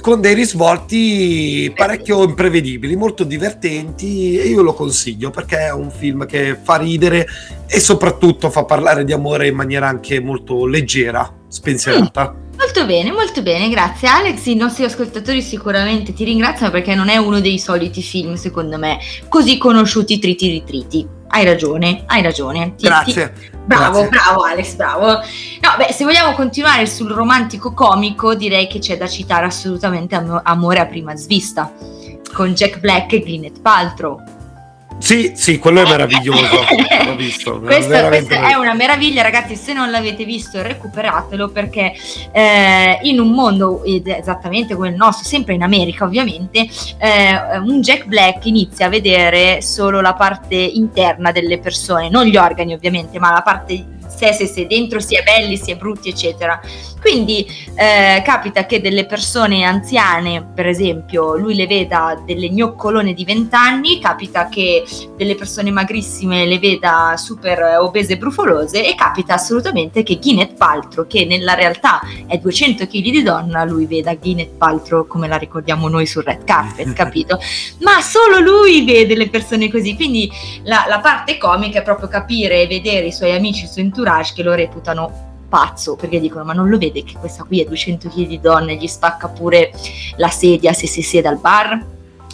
con 0.00 0.20
dei 0.20 0.34
risvolti 0.34 1.72
parecchio 1.74 2.24
imprevedibili, 2.24 2.96
molto 2.96 3.22
divertenti 3.22 4.36
e 4.36 4.48
io 4.48 4.62
lo 4.62 4.74
consiglio 4.74 5.30
perché 5.30 5.58
è 5.58 5.72
un 5.72 5.90
film 5.92 6.26
che 6.26 6.58
fa 6.60 6.76
ridere 6.76 7.26
e 7.68 7.78
soprattutto 7.78 8.50
fa 8.50 8.64
parlare 8.64 9.04
di 9.04 9.12
amore 9.12 9.46
in 9.46 9.54
maniera 9.54 9.86
anche 9.86 10.20
molto 10.20 10.66
leggera, 10.66 11.32
spensierata. 11.46 12.34
Molto 12.80 12.94
bene, 12.94 13.12
molto 13.12 13.42
bene, 13.42 13.68
grazie 13.68 14.08
Alex. 14.08 14.46
I 14.46 14.54
nostri 14.54 14.84
ascoltatori 14.84 15.42
sicuramente 15.42 16.14
ti 16.14 16.24
ringraziano 16.24 16.72
perché 16.72 16.94
non 16.94 17.10
è 17.10 17.18
uno 17.18 17.38
dei 17.38 17.58
soliti 17.58 18.00
film, 18.00 18.36
secondo 18.36 18.78
me, 18.78 18.98
così 19.28 19.58
conosciuti 19.58 20.18
triti 20.18 20.48
ritriti. 20.48 21.06
Hai 21.28 21.44
ragione, 21.44 22.04
hai 22.06 22.22
ragione. 22.22 22.74
Ti- 22.76 22.86
Grazie. 22.86 23.32
ti- 23.34 23.50
Bravo, 23.66 24.00
Grazie. 24.00 24.08
bravo 24.08 24.42
Alex, 24.44 24.74
bravo. 24.76 25.06
No, 25.08 25.74
beh, 25.76 25.92
se 25.92 26.04
vogliamo 26.04 26.32
continuare 26.32 26.86
sul 26.86 27.10
romantico 27.10 27.74
comico, 27.74 28.34
direi 28.34 28.66
che 28.66 28.78
c'è 28.78 28.96
da 28.96 29.06
citare 29.06 29.44
assolutamente 29.44 30.14
Am- 30.14 30.40
Amore 30.42 30.78
a 30.80 30.86
prima 30.86 31.14
svista 31.16 31.70
con 32.32 32.54
Jack 32.54 32.80
Black 32.80 33.12
e 33.12 33.20
Gwyneth 33.20 33.60
Paltrow. 33.60 34.22
Sì, 35.00 35.32
sì, 35.34 35.58
quello 35.58 35.80
è 35.80 35.88
meraviglioso. 35.88 36.44
L'ho 37.06 37.16
visto. 37.16 37.58
Questa, 37.58 38.08
questa 38.08 38.48
è 38.48 38.54
una 38.54 38.74
meraviglia, 38.74 39.22
ragazzi. 39.22 39.56
Se 39.56 39.72
non 39.72 39.90
l'avete 39.90 40.24
visto, 40.24 40.62
recuperatelo 40.62 41.48
perché 41.48 41.94
eh, 42.32 42.98
in 43.02 43.18
un 43.18 43.30
mondo 43.30 43.82
esattamente 43.84 44.74
come 44.74 44.90
il 44.90 44.94
nostro, 44.94 45.26
sempre 45.26 45.54
in 45.54 45.62
America, 45.62 46.04
ovviamente, 46.04 46.68
eh, 46.98 47.58
un 47.58 47.80
Jack 47.80 48.04
Black 48.04 48.44
inizia 48.44 48.86
a 48.86 48.88
vedere 48.90 49.62
solo 49.62 50.00
la 50.00 50.14
parte 50.14 50.54
interna 50.56 51.32
delle 51.32 51.58
persone, 51.58 52.10
non 52.10 52.26
gli 52.26 52.36
organi, 52.36 52.74
ovviamente, 52.74 53.18
ma 53.18 53.32
la 53.32 53.42
parte 53.42 53.98
se, 54.14 54.32
se, 54.32 54.46
se 54.46 54.66
dentro 54.66 55.00
si 55.00 55.16
è 55.16 55.22
belli, 55.22 55.56
si 55.56 55.70
è 55.70 55.76
brutti, 55.76 56.08
eccetera. 56.08 56.60
Quindi 57.00 57.46
eh, 57.74 58.22
capita 58.22 58.66
che 58.66 58.80
delle 58.80 59.06
persone 59.06 59.64
anziane, 59.64 60.46
per 60.54 60.66
esempio, 60.66 61.34
lui 61.34 61.54
le 61.54 61.66
veda 61.66 62.20
delle 62.26 62.50
gnoccolone 62.50 63.14
di 63.14 63.24
20 63.24 63.54
anni, 63.54 64.00
capita 64.00 64.48
che 64.48 64.84
delle 65.16 65.34
persone 65.34 65.70
magrissime 65.70 66.44
le 66.44 66.58
veda 66.58 67.14
super 67.16 67.78
obese 67.80 68.12
e 68.12 68.16
brufolose 68.18 68.86
e 68.86 68.94
capita 68.94 69.34
assolutamente 69.34 70.02
che 70.02 70.18
Gwyneth 70.18 70.56
Paltrow, 70.56 71.06
che 71.06 71.24
nella 71.24 71.54
realtà 71.54 72.00
è 72.26 72.36
200 72.36 72.86
kg 72.86 72.90
di 72.90 73.22
donna, 73.22 73.64
lui 73.64 73.86
veda 73.86 74.14
Gwyneth 74.14 74.56
Paltrow 74.58 75.06
come 75.06 75.26
la 75.26 75.36
ricordiamo 75.36 75.88
noi 75.88 76.04
sul 76.04 76.22
red 76.22 76.44
carpet, 76.44 76.92
capito? 76.94 77.38
Ma 77.78 78.02
solo 78.02 78.40
lui 78.40 78.84
vede 78.84 79.16
le 79.16 79.30
persone 79.30 79.70
così, 79.70 79.96
quindi 79.96 80.30
la, 80.64 80.84
la 80.86 81.00
parte 81.00 81.38
comica 81.38 81.78
è 81.78 81.82
proprio 81.82 82.08
capire 82.08 82.62
e 82.62 82.66
vedere 82.66 83.06
i 83.06 83.12
suoi 83.12 83.32
amici, 83.32 83.64
il 83.64 83.70
suo 83.70 83.80
entourage 84.00 84.32
che 84.34 84.42
lo 84.42 84.54
reputano 84.54 85.28
pazzo 85.48 85.96
perché 85.96 86.20
dicono 86.20 86.44
ma 86.44 86.52
non 86.52 86.68
lo 86.68 86.78
vede 86.78 87.02
che 87.02 87.16
questa 87.18 87.44
qui 87.44 87.60
è 87.60 87.66
200 87.66 88.08
kg 88.08 88.26
di 88.26 88.40
donna 88.40 88.70
e 88.70 88.76
gli 88.76 88.86
spacca 88.86 89.28
pure 89.28 89.72
la 90.16 90.28
sedia 90.28 90.72
se 90.72 90.86
si 90.86 91.02
siede 91.02 91.28
al 91.28 91.38
bar 91.38 91.84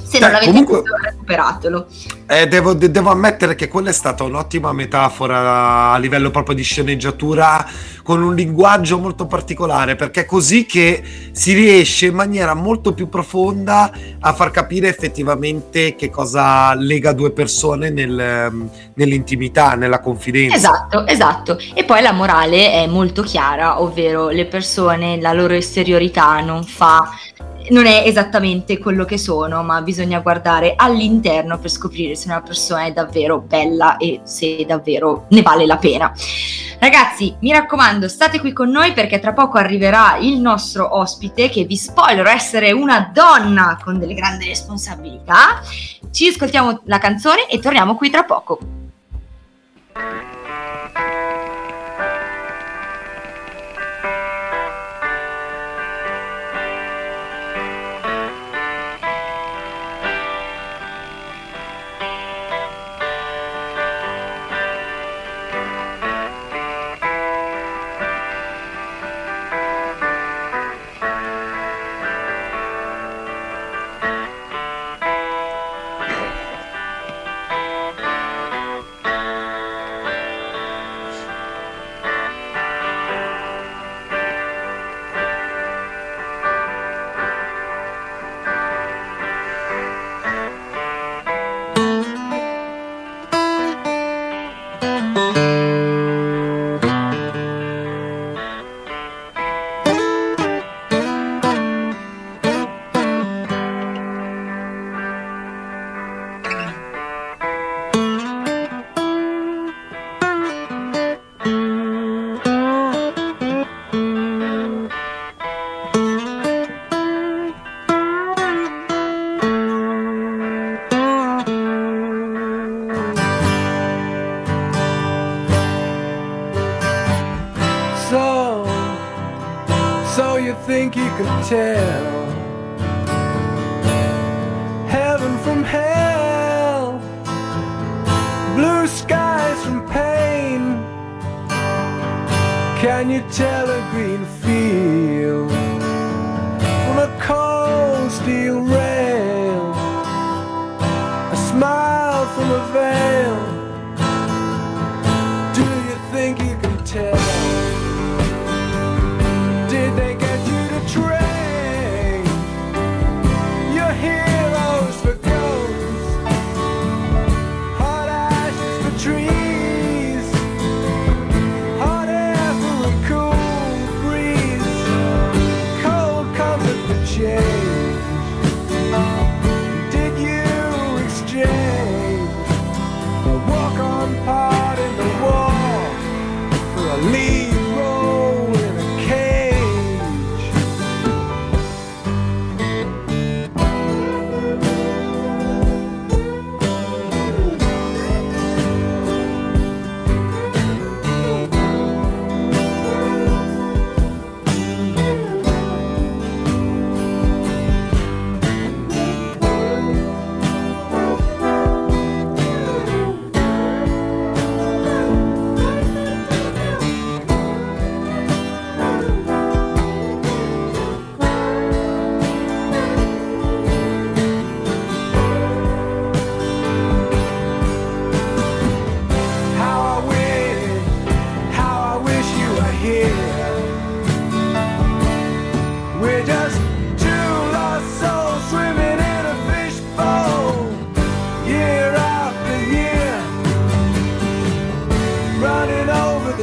se 0.07 0.19
non 0.19 0.31
Dai, 0.31 0.41
l'avete 0.41 0.51
comunque- 0.51 0.81
visto 0.83 0.97
recuperatelo 1.03 1.87
Eh, 2.29 2.47
devo, 2.49 2.75
de- 2.75 2.91
devo 2.91 3.11
ammettere 3.11 3.55
che 3.55 3.69
quella 3.69 3.91
è 3.91 3.93
stata 3.93 4.25
un'ottima 4.25 4.73
metafora 4.73 5.93
a 5.93 5.99
livello 5.99 6.31
proprio 6.31 6.55
di 6.55 6.63
sceneggiatura 6.63 7.65
con 8.03 8.23
un 8.23 8.35
linguaggio 8.35 8.99
molto 8.99 9.27
particolare 9.27 9.97
perché 9.97 10.23
è 10.23 10.25
così 10.25 10.65
che 10.67 11.03
si 11.33 11.53
riesce 11.55 12.07
in 12.07 12.15
maniera 12.15 12.55
molto 12.55 12.95
più 12.95 13.09
profonda 13.09 13.91
a 14.21 14.33
far 14.33 14.51
capire 14.51 14.89
effettivamente 14.89 15.95
che 15.97 16.11
cosa 16.11 16.75
lega 16.75 17.13
due 17.13 17.31
persone 17.33 17.91
nel, 17.91 18.19
ehm, 18.19 18.71
nell'intimità, 18.95 19.75
nella 19.75 20.01
confidenza. 20.01 20.57
Esatto, 20.57 21.07
esatto. 21.07 21.59
E 21.75 21.85
poi 21.85 22.01
la 22.03 22.13
morale 22.13 22.73
è 22.73 22.87
molto 22.87 23.23
chiara, 23.23 23.81
ovvero 23.81 24.29
le 24.29 24.47
persone, 24.47 25.21
la 25.21 25.33
loro 25.33 25.55
esteriorità 25.55 26.41
non 26.41 26.63
fa 26.65 27.09
non 27.71 27.87
è 27.87 28.03
esattamente 28.07 28.79
quello 28.79 29.05
che 29.05 29.19
sono, 29.19 29.63
ma 29.63 29.81
bisogna 29.83 30.21
guardare 30.21 30.75
all'interno 30.77 31.59
per 31.59 31.71
scoprire 31.71 32.15
se 32.15 32.29
una 32.29 32.41
persona 32.41 32.85
è 32.85 32.93
davvero 32.93 33.39
bella 33.41 33.97
e 33.97 34.21
se 34.25 34.65
davvero 34.67 35.27
ne 35.31 35.43
vale 35.43 35.67
la 35.67 35.77
pena. 35.77 36.13
Ragazzi, 36.79 37.35
mi 37.41 37.53
raccomando, 37.53 38.09
state 38.09 38.39
qui 38.39 38.53
con 38.53 38.71
noi 38.71 38.93
perché 38.93 39.19
tra 39.19 39.33
poco 39.33 39.59
arriverà 39.59 40.19
il 40.21 40.39
nostro 40.39 40.97
ospite 40.97 41.49
che 41.49 41.65
vi 41.65 41.77
spoilerò 41.77 42.31
essere 42.31 42.73
una 42.73 43.11
donna 43.13 43.79
con 43.83 43.99
delle 43.99 44.15
grandi 44.15 44.47
responsabilità. 44.47 45.61
Ci 46.11 46.29
ascoltiamo 46.29 46.83
la 46.85 46.99
canzone 46.99 47.49
e 47.49 47.59
torniamo 47.59 47.97
qui 47.97 48.11
tra 48.11 48.25
poco. 48.25 48.59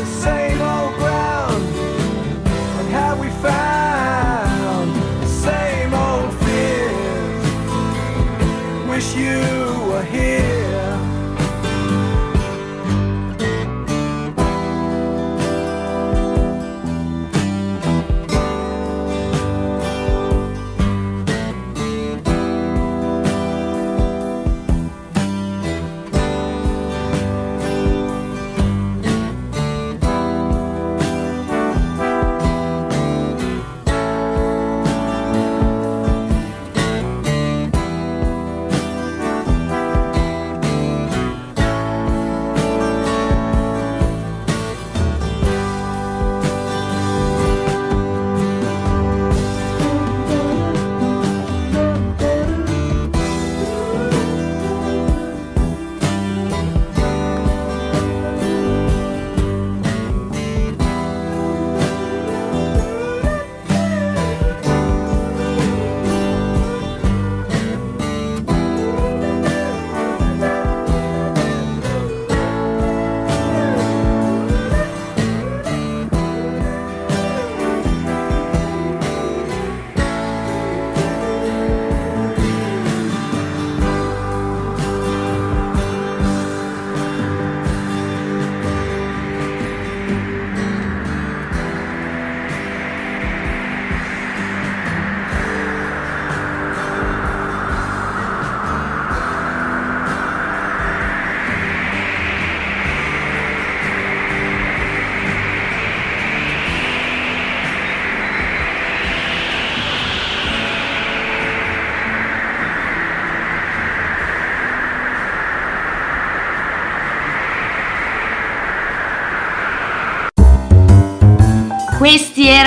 say 0.06 0.43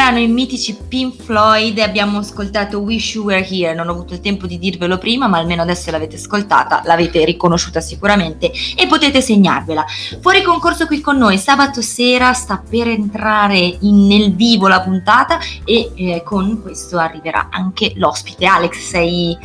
erano 0.06 0.20
i 0.20 0.28
mitici 0.28 0.76
Pink 0.86 1.20
Floyd 1.20 1.76
e 1.76 1.82
abbiamo 1.82 2.18
ascoltato 2.18 2.78
Wish 2.78 3.14
You 3.14 3.24
Were 3.24 3.44
Here. 3.44 3.74
Non 3.74 3.88
ho 3.88 3.90
avuto 3.90 4.14
il 4.14 4.20
tempo 4.20 4.46
di 4.46 4.56
dirvelo 4.56 4.98
prima, 4.98 5.26
ma 5.26 5.38
almeno 5.38 5.62
adesso 5.62 5.90
l'avete 5.90 6.14
ascoltata, 6.14 6.82
l'avete 6.84 7.24
riconosciuta 7.24 7.80
sicuramente 7.80 8.52
e 8.76 8.86
potete 8.86 9.20
segnarvela. 9.20 9.84
Fuori 10.20 10.42
concorso 10.42 10.86
qui 10.86 11.00
con 11.00 11.16
noi, 11.16 11.38
sabato 11.38 11.82
sera 11.82 12.32
sta 12.34 12.62
per 12.68 12.86
entrare 12.86 13.58
in- 13.58 14.06
nel 14.06 14.32
vivo 14.32 14.68
la 14.68 14.80
puntata 14.80 15.40
e 15.64 15.90
eh, 15.96 16.22
con 16.24 16.62
questo 16.62 16.98
arriverà 16.98 17.48
anche 17.50 17.92
l'ospite. 17.96 18.46
Alex, 18.46 18.76
sei 18.76 19.36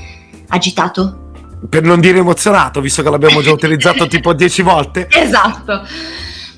agitato? 0.50 1.30
Per 1.68 1.82
non 1.82 2.00
dire 2.00 2.20
emozionato, 2.20 2.82
visto 2.82 3.02
che 3.02 3.10
l'abbiamo 3.10 3.42
già 3.42 3.50
utilizzato 3.52 4.06
tipo 4.06 4.32
10 4.32 4.62
volte. 4.62 5.08
Esatto. 5.10 5.82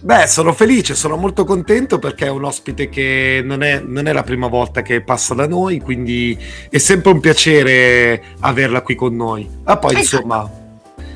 Beh, 0.04 0.28
sono 0.28 0.52
felice, 0.52 0.96
sono 0.96 1.16
molto 1.16 1.46
contento 1.46 1.98
perché 1.98 2.26
è 2.26 2.30
un 2.30 2.44
ospite 2.44 2.89
che 2.89 3.42
non 3.42 3.63
è, 3.63 3.80
non 3.80 4.06
è 4.06 4.12
la 4.12 4.24
prima 4.24 4.48
volta 4.48 4.82
che 4.82 5.00
passa 5.02 5.34
da 5.34 5.48
noi, 5.48 5.80
quindi 5.80 6.38
è 6.70 6.78
sempre 6.78 7.13
un 7.13 7.22
piacere 7.22 8.22
averla 8.42 8.82
qui 8.82 8.96
con 8.96 9.16
noi. 9.16 9.50
Ma 9.63 9.78
poi, 9.78 9.96
Esatto. 9.96 10.16
insomma, 10.16 10.52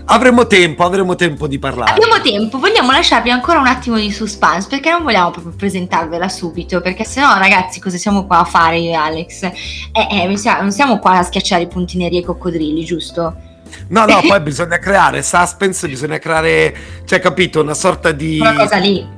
avremo 0.05 0.47
tempo, 0.47 0.85
avremo 0.85 1.15
tempo 1.15 1.47
di 1.47 1.59
parlare. 1.59 1.91
Abbiamo 1.91 2.21
tempo, 2.21 2.59
vogliamo 2.59 2.91
lasciarvi 2.91 3.29
ancora 3.29 3.59
un 3.59 3.67
attimo 3.67 3.97
di 3.97 4.09
suspense 4.09 4.69
perché 4.69 4.89
non 4.89 5.03
vogliamo 5.03 5.31
proprio 5.31 5.53
presentarvela 5.53 6.29
subito, 6.29 6.79
perché 6.79 7.03
sennò 7.03 7.37
ragazzi 7.37 7.81
cosa 7.81 7.97
siamo 7.97 8.25
qua 8.25 8.39
a 8.39 8.45
fare 8.45 8.79
io 8.79 8.91
e 8.91 8.93
Alex? 8.93 9.43
Eh, 9.43 9.53
eh, 9.91 10.25
non 10.61 10.71
siamo- 10.71 10.99
qua 10.99 11.17
a 11.17 11.23
schiacciare 11.23 11.63
i 11.63 11.67
punti 11.67 11.97
neri 11.97 12.15
ai 12.15 12.23
coccodrilli, 12.23 12.85
giusto? 12.85 13.35
No, 13.89 14.05
no, 14.05 14.21
poi 14.27 14.39
bisogna 14.41 14.79
creare 14.79 15.21
suspense, 15.23 15.87
bisogna 15.87 16.19
creare, 16.19 16.75
cioè, 17.05 17.19
capito, 17.19 17.61
una 17.61 17.73
sorta 17.73 18.11
di... 18.11 18.37
Quella 18.37 18.55
cosa 18.55 18.77
lì. 18.77 19.16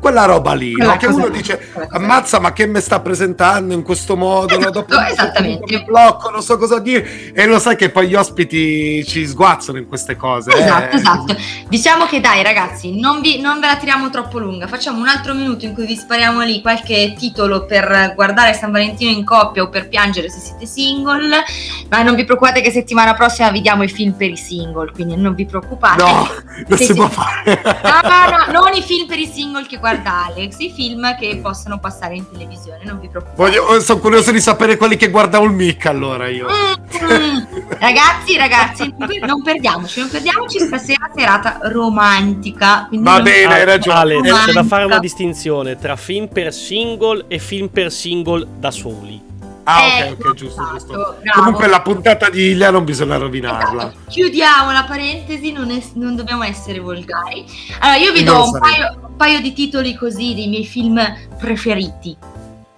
Quella 0.00 0.24
roba 0.24 0.54
lì, 0.54 0.72
Quella 0.74 0.92
no? 0.92 0.96
che 0.98 1.06
uno 1.06 1.28
dice, 1.28 1.72
ammazza, 1.90 2.38
ma 2.38 2.52
che 2.52 2.66
mi 2.66 2.80
sta 2.80 3.00
presentando 3.00 3.74
in 3.74 3.82
questo 3.82 4.16
modo? 4.16 4.56
no? 4.58 4.70
Dopo 4.70 4.94
Esatto, 4.94 5.12
esattamente. 5.12 5.82
blocco, 5.84 6.30
non 6.30 6.42
so 6.42 6.56
cosa 6.58 6.78
dire. 6.78 7.32
E 7.32 7.46
lo 7.46 7.58
sai 7.58 7.74
che 7.76 7.90
poi 7.90 8.06
gli 8.08 8.14
ospiti 8.14 9.04
ci 9.04 9.26
sguazzano 9.26 9.78
in 9.78 9.86
queste 9.88 10.14
cose. 10.14 10.52
eh. 10.52 10.62
Esatto, 10.62 10.96
esatto. 10.96 11.36
Diciamo 11.68 12.06
che 12.06 12.20
dai 12.20 12.42
ragazzi, 12.44 12.98
non, 13.00 13.20
vi- 13.20 13.40
non 13.40 13.58
ve 13.58 13.66
la 13.66 13.76
tiriamo 13.76 14.08
troppo 14.10 14.38
lunga, 14.38 14.68
facciamo 14.68 15.00
un 15.00 15.08
altro 15.08 15.34
minuto 15.34 15.64
in 15.64 15.74
cui 15.74 15.86
vi 15.86 15.96
spariamo 15.96 16.42
lì 16.42 16.60
qualche 16.60 17.14
titolo 17.18 17.64
per 17.66 18.12
guardare 18.14 18.54
San 18.54 18.70
Valentino 18.70 19.10
in 19.10 19.24
coppia 19.24 19.62
o 19.64 19.68
per 19.68 19.88
piangere 19.88 20.28
se 20.30 20.38
siete 20.38 20.66
single, 20.66 21.42
ma 21.88 22.02
non 22.02 22.14
vi 22.14 22.24
preoccupate 22.24 22.60
che 22.60 22.70
settimana 22.70 23.14
prossima 23.14 23.50
vi 23.50 23.60
diamo 23.60 23.82
i 23.82 23.88
film 23.88 24.12
per 24.12 24.30
i 24.30 24.36
single, 24.36 24.92
quindi 24.92 25.16
non 25.16 25.34
vi 25.34 25.46
preoccupate. 25.46 26.02
No, 26.02 26.28
non 26.68 26.78
Sì, 26.78 26.84
si 26.84 26.92
sì. 26.92 26.94
può 26.94 27.08
fare. 27.08 27.60
No, 27.64 28.00
no, 28.08 28.52
no, 28.52 28.60
non 28.62 28.74
i 28.74 28.82
film 28.82 29.06
per 29.06 29.18
i 29.18 29.26
single 29.26 29.66
che 29.66 29.78
guarda 29.86 30.24
Alex, 30.26 30.58
i 30.58 30.72
film 30.72 31.16
che 31.16 31.38
possono 31.40 31.78
passare 31.78 32.16
in 32.16 32.28
televisione, 32.28 32.80
non 32.82 32.98
vi 32.98 33.08
preoccupate. 33.08 33.36
Voglio- 33.36 33.80
sono 33.80 34.00
curioso 34.00 34.32
di 34.32 34.40
sapere 34.40 34.76
quelli 34.76 34.96
che 34.96 35.10
guardavo 35.10 35.44
il 35.44 35.52
mic 35.52 35.86
allora 35.86 36.26
io. 36.26 36.48
Mm, 36.48 37.38
ragazzi, 37.78 38.36
ragazzi, 38.36 38.92
non 39.24 39.42
perdiamoci, 39.42 40.00
non 40.00 40.08
perdiamoci 40.08 40.58
stasera 40.58 41.08
serata 41.14 41.58
romantica. 41.62 42.88
Va 42.90 43.20
bene, 43.20 43.54
hai 43.54 43.64
ragione. 43.64 43.96
Ale, 43.96 44.20
c'è 44.20 44.52
da 44.52 44.64
fare 44.64 44.84
una 44.84 44.98
distinzione 44.98 45.78
tra 45.78 45.94
film 45.94 46.26
per 46.26 46.52
single 46.52 47.26
e 47.28 47.38
film 47.38 47.68
per 47.68 47.92
single 47.92 48.44
da 48.58 48.72
soli. 48.72 49.25
Ah, 49.68 49.82
Eh, 49.82 50.10
ok, 50.12 50.18
ok, 50.20 50.34
giusto, 50.34 50.60
esatto, 50.62 50.72
giusto. 50.76 50.92
bravo. 50.94 51.38
Comunque 51.40 51.66
la 51.66 51.80
puntata 51.82 52.30
di 52.30 52.50
Ilia 52.50 52.70
non 52.70 52.84
bisogna 52.84 53.16
rovinarla. 53.16 53.82
Esatto. 53.88 53.98
Chiudiamo 54.10 54.70
la 54.70 54.84
parentesi, 54.84 55.50
non, 55.50 55.70
es- 55.70 55.92
non 55.94 56.14
dobbiamo 56.14 56.44
essere 56.44 56.78
volgari. 56.78 57.44
Allora, 57.80 57.98
io 57.98 58.12
vi 58.12 58.22
Non 58.22 58.34
do 58.36 58.44
un 58.52 58.58
paio, 58.60 58.98
un 59.08 59.16
paio 59.16 59.40
di 59.40 59.52
titoli 59.52 59.96
così 59.96 60.34
dei 60.34 60.46
miei 60.46 60.64
film 60.64 61.00
preferiti. 61.38 62.16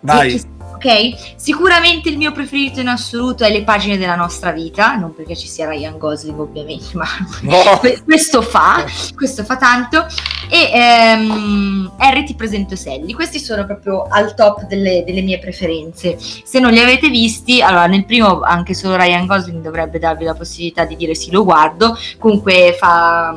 Dai. 0.00 0.42
Ok? 0.78 1.34
Sicuramente 1.34 2.08
il 2.08 2.16
mio 2.16 2.30
preferito 2.30 2.78
in 2.78 2.86
assoluto 2.86 3.42
è 3.42 3.50
Le 3.50 3.64
pagine 3.64 3.98
della 3.98 4.14
nostra 4.14 4.52
vita, 4.52 4.94
non 4.94 5.12
perché 5.12 5.34
ci 5.36 5.48
sia 5.48 5.68
Ryan 5.68 5.98
Gosling 5.98 6.38
ovviamente, 6.38 6.86
ma 6.92 7.04
No. 7.42 7.78
que- 7.80 8.00
questo 8.04 8.42
fa, 8.42 8.84
questo 9.16 9.42
fa 9.42 9.56
tanto. 9.56 10.06
E 10.48 10.70
ehm, 10.72 11.92
Harry 11.98 12.24
ti 12.24 12.34
presento 12.34 12.76
Sally, 12.76 13.12
questi 13.12 13.40
sono 13.40 13.66
proprio 13.66 14.04
al 14.08 14.34
top 14.34 14.66
delle, 14.66 15.02
delle 15.04 15.20
mie 15.20 15.38
preferenze. 15.40 16.16
Se 16.18 16.60
non 16.60 16.70
li 16.72 16.78
avete 16.78 17.08
visti, 17.08 17.60
allora 17.60 17.86
nel 17.86 18.04
primo 18.06 18.40
anche 18.40 18.72
solo 18.72 18.96
Ryan 18.96 19.26
Gosling 19.26 19.60
dovrebbe 19.62 19.98
darvi 19.98 20.24
la 20.24 20.34
possibilità 20.34 20.84
di 20.84 20.94
dire 20.96 21.14
sì 21.14 21.30
lo 21.32 21.42
guardo, 21.44 21.96
comunque 22.18 22.76
fa... 22.78 23.36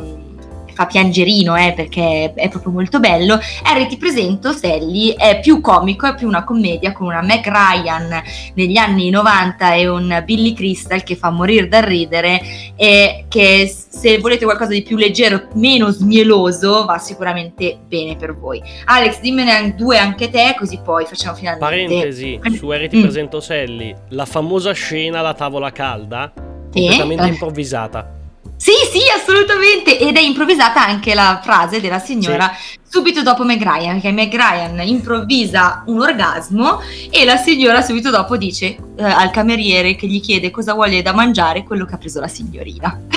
Fa 0.82 0.88
piangerino 0.88 1.56
eh, 1.58 1.74
perché 1.76 2.34
è 2.34 2.50
proprio 2.50 2.72
molto 2.72 3.00
bello. 3.00 3.40
Harry 3.64 3.86
ti 3.86 3.98
presento 3.98 4.52
Sally, 4.52 5.10
è 5.12 5.40
più 5.40 5.62
comico, 5.62 6.08
è 6.08 6.16
più 6.16 6.28
una 6.28 6.44
commedia 6.44 6.92
con 6.92 7.06
una 7.06 7.22
Meg 7.22 7.46
Ryan 7.46 8.20
negli 8.56 8.78
anni 8.78 9.12
90 9.12 9.76
e 9.76 9.88
un 9.88 10.24
Billy 10.26 10.54
Crystal 10.54 11.04
che 11.04 11.16
fa 11.16 11.30
morire 11.30 11.68
dal 11.68 11.84
ridere 11.84 12.42
e 12.76 13.26
che 13.30 13.72
se 13.72 14.18
volete 14.18 14.44
qualcosa 14.46 14.72
di 14.72 14.82
più 14.82 14.98
leggero, 14.98 15.50
meno 15.54 15.92
smieloso, 15.92 16.86
va 16.86 16.98
sicuramente 16.98 17.78
bene 17.88 18.16
per 18.16 18.36
voi. 18.36 18.60
Alex, 18.86 19.20
dimmene 19.20 19.76
due 19.78 20.00
anche 20.00 20.32
te, 20.32 20.56
così 20.58 20.80
poi 20.84 21.06
facciamo 21.06 21.36
finalmente. 21.36 21.64
Parentesi, 21.94 22.40
su 22.58 22.68
Harry 22.70 22.88
ti 22.90 22.98
Mm. 22.98 23.02
presento 23.02 23.40
Sally, 23.40 23.94
la 24.10 24.26
famosa 24.26 24.72
scena 24.72 25.20
alla 25.20 25.36
tavola 25.36 25.72
calda, 25.72 26.32
completamente 26.34 27.24
Eh. 27.26 27.28
improvvisata. 27.28 28.16
Sì, 28.62 28.74
sì, 28.92 29.00
assolutamente. 29.12 29.98
Ed 29.98 30.16
è 30.16 30.20
improvvisata 30.20 30.86
anche 30.86 31.16
la 31.16 31.42
frase 31.44 31.82
della 31.82 31.98
signora 31.98 32.56
subito 32.88 33.24
dopo 33.24 33.44
Meg 33.44 33.60
Ryan, 33.60 34.00
che 34.00 34.12
Meg 34.12 34.32
Ryan 34.32 34.80
improvvisa 34.88 35.82
un 35.88 36.00
orgasmo 36.00 36.80
e 37.10 37.26
la 37.26 37.38
signora 37.38 37.82
subito 37.82 38.12
dopo 38.12 38.38
dice 38.38 38.66
eh, 38.68 39.04
al 39.04 39.32
cameriere 39.32 39.96
che 39.96 40.06
gli 40.06 40.22
chiede 40.22 40.52
cosa 40.52 40.74
vuole 40.74 41.02
da 41.02 41.12
mangiare 41.12 41.64
quello 41.64 41.86
che 41.86 41.96
ha 41.96 41.98
preso 41.98 42.20
la 42.20 42.28
signorina. 42.28 43.02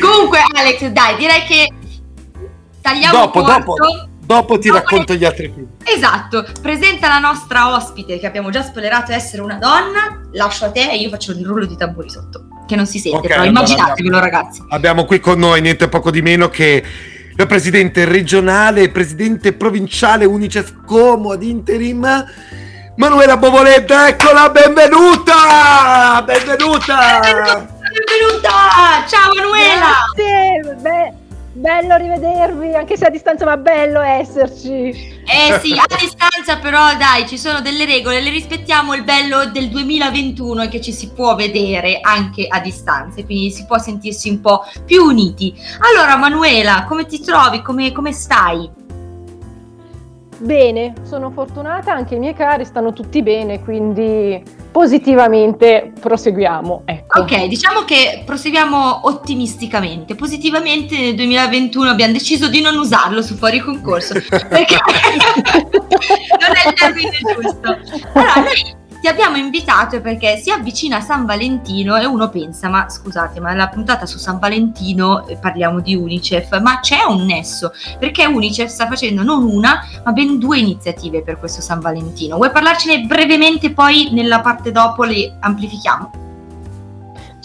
Comunque, 0.00 0.38
Alex, 0.54 0.86
dai, 0.86 1.16
direi 1.16 1.42
che 1.42 1.72
tagliamo 2.80 3.18
dopo, 3.18 3.42
dopo, 3.42 3.74
dopo 4.26 4.58
ti 4.58 4.68
Dopo 4.68 4.80
racconto 4.80 5.12
le- 5.12 5.18
gli 5.18 5.24
altri 5.24 5.52
film. 5.54 5.66
Esatto, 5.84 6.44
presenta 6.60 7.08
la 7.08 7.18
nostra 7.20 7.74
ospite 7.74 8.18
che 8.18 8.26
abbiamo 8.26 8.50
già 8.50 8.62
spoilerato 8.62 9.12
essere 9.12 9.40
una 9.42 9.54
donna. 9.54 10.20
Lascio 10.32 10.64
a 10.66 10.70
te 10.70 10.90
e 10.90 10.96
io 10.96 11.08
faccio 11.08 11.30
il 11.32 11.44
rullo 11.46 11.64
di 11.64 11.76
tamburi 11.76 12.10
sotto, 12.10 12.46
che 12.66 12.76
non 12.76 12.86
si 12.86 12.98
sente, 12.98 13.16
Ok, 13.18 13.22
però 13.28 13.34
allora 13.42 13.50
immaginatevelo, 13.50 14.16
abbiamo- 14.16 14.36
ragazzi. 14.36 14.62
Abbiamo 14.68 15.04
qui 15.04 15.20
con 15.20 15.38
noi 15.38 15.60
niente 15.60 15.88
poco 15.88 16.10
di 16.10 16.20
meno 16.22 16.48
che 16.48 16.82
la 17.36 17.46
presidente 17.46 18.04
regionale 18.04 18.82
e 18.82 18.88
presidente 18.90 19.52
provinciale 19.52 20.24
Unicef 20.24 20.72
Como 20.84 21.32
ad 21.32 21.42
interim. 21.42 22.24
Manuela 22.96 23.36
Bovoletta, 23.36 24.08
eccola, 24.08 24.48
benvenuta! 24.48 26.22
Benvenuta! 26.24 27.66
Benvenuta! 27.92 29.04
Ciao 29.06 29.32
Manuela! 29.34 29.94
Grazie, 30.14 30.74
be- 30.80 31.12
bello 31.56 31.96
rivedervi, 31.96 32.74
anche 32.74 32.96
se 32.96 33.06
a 33.06 33.10
distanza, 33.10 33.44
ma 33.44 33.56
bello 33.56 34.00
esserci. 34.00 35.14
Eh 35.26 35.58
sì, 35.60 35.72
a 35.72 35.86
distanza 35.98 36.58
però 36.60 36.94
dai, 36.96 37.26
ci 37.26 37.38
sono 37.38 37.60
delle 37.60 37.84
regole, 37.84 38.20
le 38.20 38.30
rispettiamo, 38.30 38.94
il 38.94 39.04
bello 39.04 39.46
del 39.46 39.68
2021 39.68 40.62
è 40.62 40.68
che 40.68 40.80
ci 40.80 40.92
si 40.92 41.10
può 41.12 41.34
vedere 41.34 41.98
anche 42.00 42.46
a 42.46 42.60
distanza, 42.60 43.24
quindi 43.24 43.50
si 43.50 43.64
può 43.64 43.78
sentirsi 43.78 44.28
un 44.28 44.40
po' 44.40 44.64
più 44.84 45.02
uniti. 45.02 45.54
Allora 45.80 46.16
Manuela, 46.16 46.84
come 46.86 47.06
ti 47.06 47.20
trovi? 47.20 47.62
Come, 47.62 47.90
come 47.92 48.12
stai? 48.12 48.84
Bene, 50.38 50.92
sono 51.02 51.30
fortunata, 51.30 51.92
anche 51.92 52.16
i 52.16 52.18
miei 52.18 52.34
cari 52.34 52.64
stanno 52.64 52.92
tutti 52.92 53.22
bene, 53.22 53.62
quindi 53.62 54.42
positivamente 54.70 55.92
proseguiamo. 55.98 56.82
Ecco. 56.84 57.20
Ok, 57.20 57.46
diciamo 57.46 57.84
che 57.84 58.22
proseguiamo 58.24 59.06
ottimisticamente. 59.06 60.14
Positivamente 60.14 60.98
nel 60.98 61.14
2021 61.14 61.88
abbiamo 61.88 62.12
deciso 62.12 62.48
di 62.48 62.60
non 62.60 62.76
usarlo 62.76 63.22
su 63.22 63.34
fuori 63.34 63.60
concorso 63.60 64.14
perché 64.28 64.76
non 65.70 66.52
è 66.54 66.68
il 66.68 66.74
termine 66.74 67.18
giusto. 67.34 67.78
Allora, 68.12 68.34
noi 68.34 68.84
ti 69.06 69.12
abbiamo 69.12 69.36
invitato 69.36 70.00
perché 70.00 70.36
si 70.36 70.50
avvicina 70.50 71.00
San 71.00 71.26
Valentino 71.26 71.94
e 71.94 72.06
uno 72.06 72.28
pensa, 72.28 72.68
ma 72.68 72.88
scusate, 72.88 73.38
ma 73.38 73.54
la 73.54 73.68
puntata 73.68 74.04
su 74.04 74.18
San 74.18 74.40
Valentino 74.40 75.24
eh, 75.28 75.36
parliamo 75.36 75.78
di 75.78 75.94
Unicef, 75.94 76.58
ma 76.58 76.80
c'è 76.80 77.04
un 77.06 77.24
nesso 77.24 77.72
perché 78.00 78.26
Unicef 78.26 78.68
sta 78.68 78.88
facendo 78.88 79.22
non 79.22 79.44
una, 79.44 79.86
ma 80.04 80.10
ben 80.10 80.40
due 80.40 80.58
iniziative 80.58 81.22
per 81.22 81.38
questo 81.38 81.60
San 81.60 81.78
Valentino. 81.78 82.34
Vuoi 82.34 82.50
parlarcene 82.50 83.02
brevemente, 83.02 83.70
poi 83.70 84.08
nella 84.10 84.40
parte 84.40 84.72
dopo 84.72 85.04
le 85.04 85.36
amplifichiamo? 85.38 86.25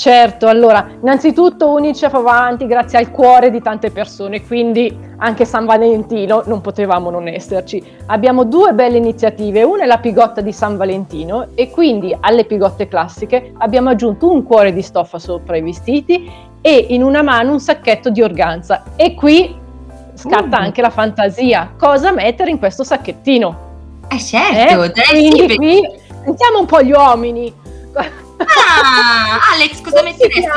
Certo, 0.01 0.47
allora, 0.47 0.87
innanzitutto 0.99 1.69
Unicef 1.69 2.11
va 2.23 2.39
avanti 2.39 2.65
grazie 2.65 2.97
al 2.97 3.11
cuore 3.11 3.51
di 3.51 3.61
tante 3.61 3.91
persone, 3.91 4.43
quindi 4.43 4.97
anche 5.17 5.45
San 5.45 5.67
Valentino 5.67 6.41
non 6.47 6.59
potevamo 6.59 7.11
non 7.11 7.27
esserci. 7.27 7.83
Abbiamo 8.07 8.43
due 8.45 8.73
belle 8.73 8.97
iniziative, 8.97 9.61
una 9.61 9.83
è 9.83 9.85
la 9.85 9.99
pigotta 9.99 10.41
di 10.41 10.51
San 10.51 10.75
Valentino 10.75 11.49
e 11.53 11.69
quindi 11.69 12.17
alle 12.19 12.45
pigotte 12.45 12.87
classiche 12.87 13.53
abbiamo 13.59 13.89
aggiunto 13.89 14.31
un 14.31 14.41
cuore 14.41 14.73
di 14.73 14.81
stoffa 14.81 15.19
sopra 15.19 15.55
i 15.55 15.61
vestiti 15.61 16.31
e 16.61 16.85
in 16.89 17.03
una 17.03 17.21
mano 17.21 17.51
un 17.51 17.59
sacchetto 17.59 18.09
di 18.09 18.23
organza. 18.23 18.81
E 18.95 19.13
qui 19.13 19.55
scatta 20.15 20.57
Uh. 20.57 20.63
anche 20.63 20.81
la 20.81 20.89
fantasia, 20.89 21.73
cosa 21.77 22.11
mettere 22.11 22.49
in 22.49 22.57
questo 22.57 22.83
sacchettino? 22.83 23.55
Eh 24.07 24.17
certo, 24.17 24.81
Eh? 24.81 24.91
dai, 24.93 25.29
Quindi 25.29 25.47
sì, 25.47 25.55
qui 25.57 25.79
sentiamo 26.23 26.57
un 26.61 26.65
po' 26.65 26.81
gli 26.81 26.91
uomini. 26.91 27.53
Ah, 28.47 29.39
Alex, 29.53 29.81
cosa 29.81 30.01
metteresti? 30.03 30.49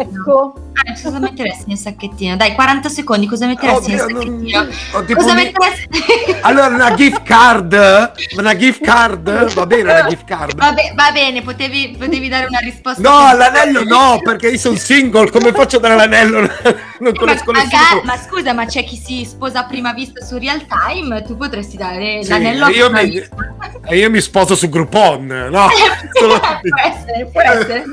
Ecco. 0.00 0.54
Alex, 0.84 1.02
cosa 1.02 1.18
metteresti 1.18 1.64
nel 1.66 1.76
sacchettino? 1.78 2.36
Dai, 2.36 2.54
40 2.54 2.88
secondi, 2.88 3.26
cosa 3.26 3.46
metteresti 3.46 3.90
nel 3.92 4.00
Oddio, 4.02 4.14
non- 4.16 4.24
sacchettino? 4.46 4.66
ho 4.92 5.04
tipo 5.04 5.20
Cosa 5.20 5.34
mi- 5.34 5.42
metteresti? 5.44 6.36
Allora, 6.42 6.66
una 6.68 6.94
gift 6.96 7.22
card? 7.22 8.12
Una 8.36 8.56
gift 8.56 8.80
card? 8.84 9.52
Va 9.54 9.66
bene 9.66 9.82
una 9.92 10.06
gift 10.06 10.24
card? 10.24 10.56
Va, 10.56 10.72
be- 10.72 10.92
va 10.94 11.10
bene, 11.12 11.42
potevi, 11.42 11.96
potevi 11.98 12.28
dare 12.28 12.46
una 12.46 12.58
risposta. 12.60 13.00
No, 13.00 13.16
all'anello 13.26 13.82
no, 13.84 14.20
perché 14.22 14.48
io 14.50 14.58
sono 14.58 14.76
single, 14.76 15.30
come 15.30 15.52
faccio 15.52 15.76
a 15.78 15.80
dare 15.80 15.96
l'anello? 15.96 16.40
Non 17.00 17.12
Ma, 17.12 17.18
conosco 17.20 17.52
nessuno. 17.52 17.70
magari- 17.80 18.00
ma 18.06 18.16
scusa, 18.16 18.52
ma 18.52 18.66
c'è 18.66 18.82
chi 18.82 18.96
si 18.96 19.24
sposa 19.24 19.60
a 19.60 19.64
prima 19.66 19.92
vista 19.92 20.20
su 20.24 20.36
real 20.36 20.64
time? 20.66 21.22
Tu 21.22 21.36
potresti 21.36 21.76
dare 21.76 22.24
Sì, 22.24 22.30
l'anello 22.30 22.64
a 22.64 22.70
prima 22.70 22.88
mi, 23.02 23.10
vista. 23.10 23.36
e 23.86 23.98
io 23.98 24.10
mi 24.10 24.20
sposo 24.20 24.56
su 24.56 24.68
Groupon, 24.68 25.26
no? 25.48 25.68
può 26.18 26.34
essere, 26.82 27.28
può 27.30 27.40
essere. 27.40 27.84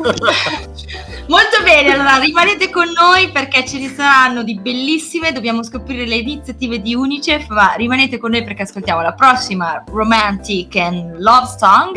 Molto 1.28 1.62
bene, 1.64 1.92
allora 1.94 2.18
rimanete 2.18 2.70
con 2.76 2.92
noi 2.92 3.32
perché 3.32 3.66
ce 3.66 3.80
ne 3.80 3.88
saranno 3.88 4.44
di 4.44 4.60
bellissime, 4.60 5.32
dobbiamo 5.32 5.64
scoprire 5.64 6.06
le 6.06 6.18
iniziative 6.18 6.82
di 6.82 6.94
Unicef, 6.94 7.48
ma 7.48 7.72
rimanete 7.72 8.18
con 8.18 8.32
noi 8.32 8.44
perché 8.44 8.64
ascoltiamo 8.64 9.02
la 9.02 9.14
prossima 9.14 9.82
Romantic 9.88 10.76
and 10.76 11.16
Love 11.20 11.48
Song 11.58 11.96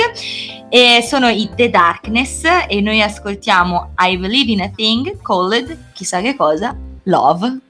e 0.69 1.03
sono 1.03 1.27
i 1.27 1.51
The 1.53 1.69
Darkness 1.69 2.45
e 2.69 2.81
noi 2.81 3.03
ascoltiamo 3.03 3.95
I 3.99 4.19
Believe 4.19 4.53
in 4.53 4.61
a 4.61 4.71
Thing 4.73 5.21
called, 5.21 5.77
chissà 5.95 6.21
che 6.21 6.37
cosa, 6.37 6.77
Love. 7.03 7.68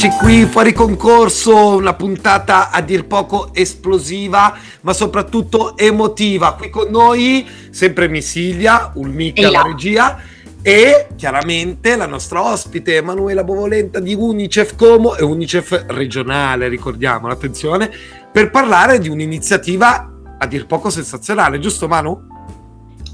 Eccoci 0.00 0.16
qui, 0.16 0.44
fuori 0.44 0.72
concorso, 0.72 1.74
una 1.74 1.92
puntata 1.92 2.70
a 2.70 2.80
dir 2.82 3.06
poco 3.06 3.52
esplosiva, 3.52 4.56
ma 4.82 4.92
soprattutto 4.92 5.76
emotiva. 5.76 6.54
Qui 6.54 6.70
con 6.70 6.88
noi 6.88 7.44
sempre 7.70 8.06
Missilia, 8.06 8.92
Ulmica 8.94 9.40
Ehi 9.40 9.50
là. 9.50 9.58
la 9.58 9.62
regia 9.66 10.20
e 10.62 11.08
chiaramente 11.16 11.96
la 11.96 12.06
nostra 12.06 12.44
ospite 12.44 12.94
Emanuela 12.94 13.42
Bovolenta 13.42 13.98
di 13.98 14.14
Unicef 14.14 14.76
Como 14.76 15.16
e 15.16 15.24
Unicef 15.24 15.86
regionale, 15.88 16.68
ricordiamolo, 16.68 17.32
attenzione, 17.32 17.90
per 18.30 18.50
parlare 18.50 19.00
di 19.00 19.08
un'iniziativa 19.08 20.12
a 20.38 20.46
dir 20.46 20.66
poco 20.66 20.90
sensazionale, 20.90 21.58
giusto 21.58 21.88
Manu? 21.88 22.37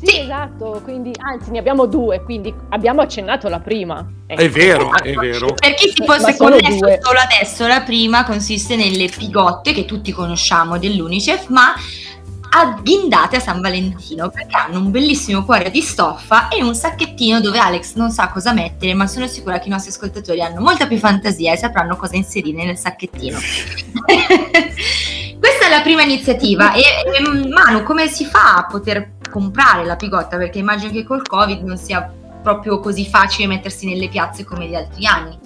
Sì, 0.05 0.21
esatto, 0.21 0.81
quindi 0.85 1.13
anzi 1.19 1.51
ne 1.51 1.59
abbiamo 1.59 1.87
due, 1.87 2.23
quindi 2.23 2.55
abbiamo 2.71 3.01
accennato 3.01 3.49
la 3.49 3.61
prima. 3.61 4.07
Ecco. 4.27 4.41
È 4.41 4.49
vero, 4.51 4.93
è 4.93 5.13
vero. 5.15 5.55
Per 5.55 5.75
chi 5.75 5.91
si 5.95 6.05
fosse 6.05 6.35
solo 6.35 6.57
connesso 6.57 6.79
due. 6.79 6.99
solo 7.03 7.19
adesso, 7.19 7.67
la 7.67 7.81
prima 7.81 8.25
consiste 8.25 8.77
nelle 8.77 9.09
pigotte 9.09 9.73
che 9.73 9.85
tutti 9.85 10.13
conosciamo 10.13 10.79
dell'Unicef, 10.79 11.49
ma 11.49 11.75
agghindate 12.57 13.37
a 13.37 13.41
San 13.41 13.61
Valentino 13.61 14.31
perché 14.31 14.55
hanno 14.55 14.79
un 14.79 14.93
bellissimo 14.93 15.45
cuore 15.45 15.71
di 15.73 15.81
stoffa 15.81 16.47
e 16.49 16.63
un 16.63 16.75
sacchettino 16.75 17.41
dove 17.41 17.59
Alex 17.59 17.95
non 17.95 18.11
sa 18.11 18.29
cosa 18.29 18.53
mettere, 18.53 18.95
ma 18.95 19.09
sono 19.09 19.27
sicura 19.27 19.59
che 19.59 19.67
i 19.67 19.71
nostri 19.71 19.91
ascoltatori 19.91 20.41
hanno 20.41 20.61
molta 20.61 20.87
più 20.87 20.99
fantasia 20.99 21.53
e 21.53 21.57
sapranno 21.57 21.97
cosa 21.97 22.15
inserire 22.15 22.65
nel 22.65 22.79
sacchettino. 22.79 23.39
Questa 25.41 25.67
è 25.67 25.69
la 25.69 25.83
prima 25.83 26.03
iniziativa 26.03 26.75
e, 26.75 26.83
e, 26.83 27.49
Manu, 27.49 27.83
come 27.83 28.07
si 28.07 28.25
fa 28.25 28.57
a 28.59 28.67
poter 28.67 29.15
comprare 29.35 29.85
la 29.85 29.97
pigotta? 29.97 30.37
Perché 30.37 30.61
immagino 30.61 30.93
che 30.93 31.03
col 31.03 31.27
Covid 31.27 31.61
non 31.65 31.77
sia 31.77 32.09
proprio 32.41 32.79
così 32.79 33.05
facile 33.05 33.49
mettersi 33.49 33.89
nelle 33.89 34.07
piazze 34.07 34.45
come 34.45 34.69
gli 34.69 34.77
altri 34.77 35.07
anni. 35.07 35.37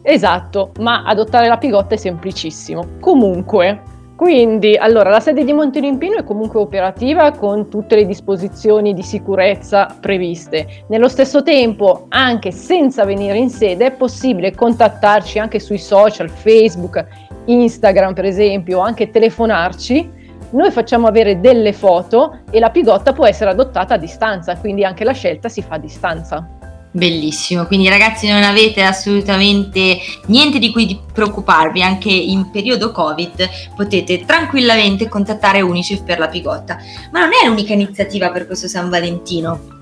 Esatto, 0.00 0.72
ma 0.78 1.02
adottare 1.04 1.46
la 1.46 1.58
pigotta 1.58 1.94
è 1.94 1.98
semplicissimo. 1.98 3.00
Comunque, 3.00 3.82
quindi, 4.16 4.76
allora, 4.76 5.10
la 5.10 5.20
sede 5.20 5.44
di 5.44 5.52
Montelimpino 5.52 6.16
è 6.16 6.24
comunque 6.24 6.58
operativa 6.58 7.32
con 7.32 7.68
tutte 7.68 7.96
le 7.96 8.06
disposizioni 8.06 8.94
di 8.94 9.02
sicurezza 9.02 9.94
previste. 10.00 10.84
Nello 10.88 11.08
stesso 11.08 11.42
tempo, 11.42 12.06
anche 12.08 12.50
senza 12.50 13.04
venire 13.04 13.36
in 13.36 13.50
sede, 13.50 13.86
è 13.86 13.92
possibile 13.92 14.54
contattarci 14.54 15.38
anche 15.38 15.60
sui 15.60 15.78
social, 15.78 16.30
Facebook, 16.30 17.04
Instagram 17.44 18.14
per 18.14 18.24
esempio, 18.24 18.78
o 18.78 18.80
anche 18.80 19.10
telefonarci. 19.10 20.16
Noi 20.50 20.70
facciamo 20.70 21.06
avere 21.06 21.40
delle 21.40 21.72
foto 21.72 22.40
e 22.50 22.58
la 22.58 22.70
pigotta 22.70 23.12
può 23.12 23.26
essere 23.26 23.50
adottata 23.50 23.94
a 23.94 23.98
distanza, 23.98 24.56
quindi 24.56 24.84
anche 24.84 25.04
la 25.04 25.12
scelta 25.12 25.48
si 25.48 25.60
fa 25.62 25.74
a 25.74 25.78
distanza. 25.78 26.48
Bellissimo, 26.90 27.66
quindi 27.66 27.88
ragazzi 27.88 28.28
non 28.28 28.42
avete 28.42 28.82
assolutamente 28.82 29.98
niente 30.26 30.58
di 30.58 30.72
cui 30.72 30.98
preoccuparvi, 31.12 31.82
anche 31.82 32.08
in 32.08 32.50
periodo 32.50 32.92
Covid 32.92 33.48
potete 33.76 34.24
tranquillamente 34.24 35.06
contattare 35.06 35.60
Unicef 35.60 36.02
per 36.02 36.18
la 36.18 36.28
pigotta. 36.28 36.78
Ma 37.12 37.20
non 37.20 37.30
è 37.40 37.46
l'unica 37.46 37.74
iniziativa 37.74 38.30
per 38.30 38.46
questo 38.46 38.68
San 38.68 38.88
Valentino. 38.88 39.77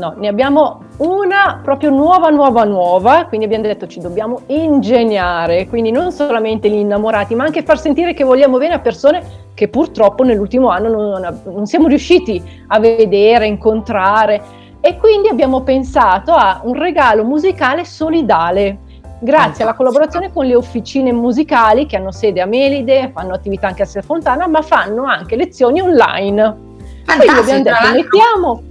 No, 0.00 0.14
ne 0.16 0.28
abbiamo 0.28 0.84
una 0.96 1.60
proprio 1.62 1.90
nuova, 1.90 2.30
nuova, 2.30 2.64
nuova, 2.64 3.26
quindi 3.26 3.44
abbiamo 3.44 3.64
detto 3.64 3.86
ci 3.86 4.00
dobbiamo 4.00 4.40
ingegnare, 4.46 5.68
quindi 5.68 5.90
non 5.90 6.10
solamente 6.10 6.70
gli 6.70 6.78
innamorati, 6.78 7.34
ma 7.34 7.44
anche 7.44 7.62
far 7.62 7.78
sentire 7.78 8.14
che 8.14 8.24
vogliamo 8.24 8.56
bene 8.56 8.72
a 8.72 8.78
persone 8.78 9.22
che 9.52 9.68
purtroppo 9.68 10.22
nell'ultimo 10.22 10.70
anno 10.70 10.88
non, 10.88 11.40
non 11.44 11.66
siamo 11.66 11.86
riusciti 11.86 12.42
a 12.68 12.80
vedere, 12.80 13.44
a 13.44 13.46
incontrare 13.46 14.40
e 14.80 14.96
quindi 14.96 15.28
abbiamo 15.28 15.60
pensato 15.60 16.32
a 16.32 16.62
un 16.64 16.72
regalo 16.72 17.22
musicale 17.22 17.84
solidale. 17.84 18.78
Grazie 19.20 19.64
alla 19.64 19.74
collaborazione 19.74 20.32
con 20.32 20.46
le 20.46 20.54
officine 20.54 21.12
musicali 21.12 21.84
che 21.84 21.96
hanno 21.96 22.10
sede 22.10 22.40
a 22.40 22.46
Melide, 22.46 23.10
fanno 23.12 23.34
attività 23.34 23.66
anche 23.66 23.82
a 23.82 23.86
Serfontana, 23.86 24.46
ma 24.46 24.62
fanno 24.62 25.04
anche 25.04 25.36
lezioni 25.36 25.82
online. 25.82 26.68
Quindi 27.04 27.28
abbiamo 27.28 27.42
Fantastico, 27.42 27.62
detto, 27.62 27.70
l'altro. 27.70 27.92
mettiamo, 27.92 28.62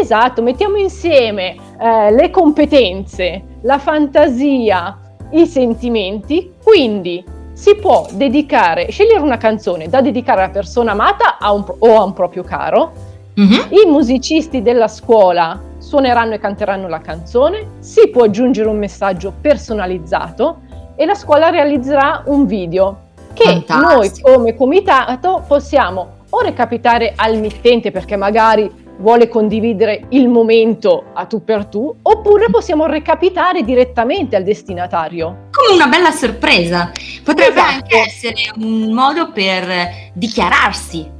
esatto, 0.00 0.42
mettiamo 0.42 0.76
insieme 0.76 1.56
eh, 1.78 2.10
le 2.12 2.30
competenze, 2.30 3.42
la 3.62 3.78
fantasia, 3.78 4.98
i 5.30 5.46
sentimenti, 5.46 6.52
quindi 6.62 7.24
si 7.52 7.76
può 7.76 8.06
dedicare, 8.12 8.90
scegliere 8.90 9.20
una 9.20 9.36
canzone 9.36 9.88
da 9.88 10.00
dedicare 10.00 10.42
alla 10.42 10.52
persona 10.52 10.92
amata 10.92 11.38
a 11.38 11.52
un 11.52 11.64
o 11.78 11.98
a 11.98 12.02
un 12.02 12.12
proprio 12.12 12.42
caro. 12.42 12.92
Mhm. 13.34 13.66
I 13.70 13.88
musicisti 13.88 14.62
della 14.62 14.88
scuola 14.88 15.60
suoneranno 15.78 16.34
e 16.34 16.38
canteranno 16.38 16.88
la 16.88 17.00
canzone, 17.00 17.76
si 17.80 18.08
può 18.08 18.24
aggiungere 18.24 18.68
un 18.68 18.78
messaggio 18.78 19.32
personalizzato 19.40 20.58
e 20.96 21.04
la 21.04 21.14
scuola 21.14 21.50
realizzerà 21.50 22.22
un 22.26 22.46
video 22.46 22.98
che 23.32 23.44
noi 23.44 23.62
Fantastico. 23.64 24.32
come 24.32 24.54
comitato 24.54 25.42
possiamo 25.46 26.22
o 26.30 26.40
recapitare 26.40 27.12
al 27.16 27.38
mittente 27.38 27.90
perché 27.90 28.16
magari 28.16 28.70
vuole 28.98 29.28
condividere 29.28 30.06
il 30.10 30.28
momento 30.28 31.10
a 31.14 31.26
tu 31.26 31.44
per 31.44 31.66
tu, 31.66 31.94
oppure 32.02 32.46
possiamo 32.50 32.86
recapitare 32.86 33.62
direttamente 33.62 34.36
al 34.36 34.42
destinatario. 34.44 35.48
Come 35.50 35.74
una 35.74 35.86
bella 35.86 36.10
sorpresa. 36.10 36.90
Potrebbe 37.22 37.60
Esatto. 37.60 37.74
anche 37.74 37.98
essere 37.98 38.34
un 38.56 38.92
modo 38.92 39.32
per 39.32 40.10
dichiararsi. 40.12 41.10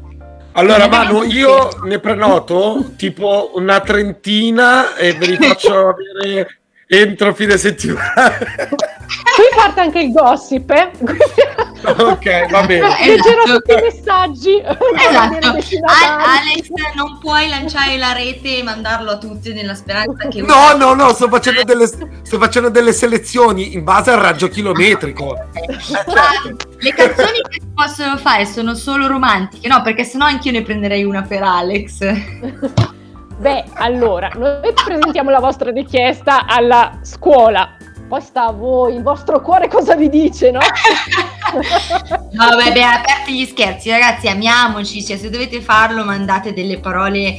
Allora, 0.53 0.87
Manu, 0.87 1.25
io 1.25 1.69
ne 1.85 1.99
prenoto 1.99 2.93
tipo 2.97 3.51
una 3.55 3.81
trentina 3.81 4.95
e 4.95 5.13
ve 5.15 5.27
li 5.27 5.37
faccio 5.37 5.73
avere 5.89 6.59
entro 6.87 7.35
fine 7.35 7.57
settimana. 7.57 8.33
Qui 9.07 9.45
parte 9.55 9.81
anche 9.81 9.99
il 10.01 10.13
gossip, 10.13 10.71
eh? 10.71 10.91
ok, 12.03 12.51
va 12.51 12.63
bene. 12.67 12.89
Leggerò 13.05 13.43
Esatto. 13.43 13.61
tutti 13.61 13.73
i 13.73 13.83
messaggi. 13.83 14.59
Esatto. 14.61 15.47
Al 15.47 15.53
destinatario. 15.55 16.15
Al- 16.15 16.21
Alex, 16.21 16.69
non 16.95 17.19
puoi 17.19 17.49
lanciare 17.49 17.97
la 17.99 18.13
rete 18.13 18.59
e 18.59 18.63
mandarlo 18.63 19.11
a 19.11 19.19
tutti 19.19 19.53
nella 19.53 19.75
speranza 19.75 20.29
che 20.29 20.41
No, 20.43 20.77
no, 20.77 20.95
no, 20.95 21.13
sto 21.13 21.29
facendo 21.29 21.63
delle, 21.65 21.87
sto 21.87 22.39
facendo 22.39 22.69
delle 22.71 22.93
selezioni 22.93 23.75
in 23.75 23.85
base 23.85 24.11
al 24.11 24.21
raggio 24.21 24.49
chilometrico. 24.49 25.37
Ma 26.07 26.53
le 26.79 26.93
canzoni 26.93 27.41
che 27.49 27.61
si 27.61 27.69
possono 27.75 28.17
fare 28.17 28.47
sono 28.47 28.75
solo 28.75 29.07
romantiche, 29.07 29.69
no? 29.69 29.83
Perché 29.83 30.05
sennò 30.05 30.27
anch'io 30.27 30.53
ne 30.53 30.63
prenderei 30.63 31.05
una 31.05 31.23
per 31.23 31.43
Alex. 31.43 31.99
Beh, 33.37 33.65
allora, 33.75 34.31
noi 34.37 34.73
presentiamo 34.85 35.29
la 35.31 35.41
vostra 35.41 35.71
richiesta 35.71 36.47
alla 36.47 36.99
scuola. 37.03 37.77
Poi 38.15 38.23
sta 38.23 38.45
a 38.47 38.53
voi, 38.53 38.95
il 38.95 39.03
vostro 39.03 39.41
cuore 39.41 39.67
cosa 39.67 39.97
vi 39.97 40.09
dice, 40.09 40.53
no? 40.53 40.61
No, 42.31 42.47
Vabbè, 42.49 42.73
beh, 42.73 42.83
aperti 42.85 43.33
gli 43.37 43.45
scherzi, 43.45 43.91
ragazzi, 43.91 44.29
amiamoci. 44.29 45.05
Cioè, 45.05 45.17
se 45.17 45.31
dovete 45.31 45.61
farlo, 45.61 46.05
mandate 46.05 46.53
delle 46.53 46.79
parole 46.79 47.37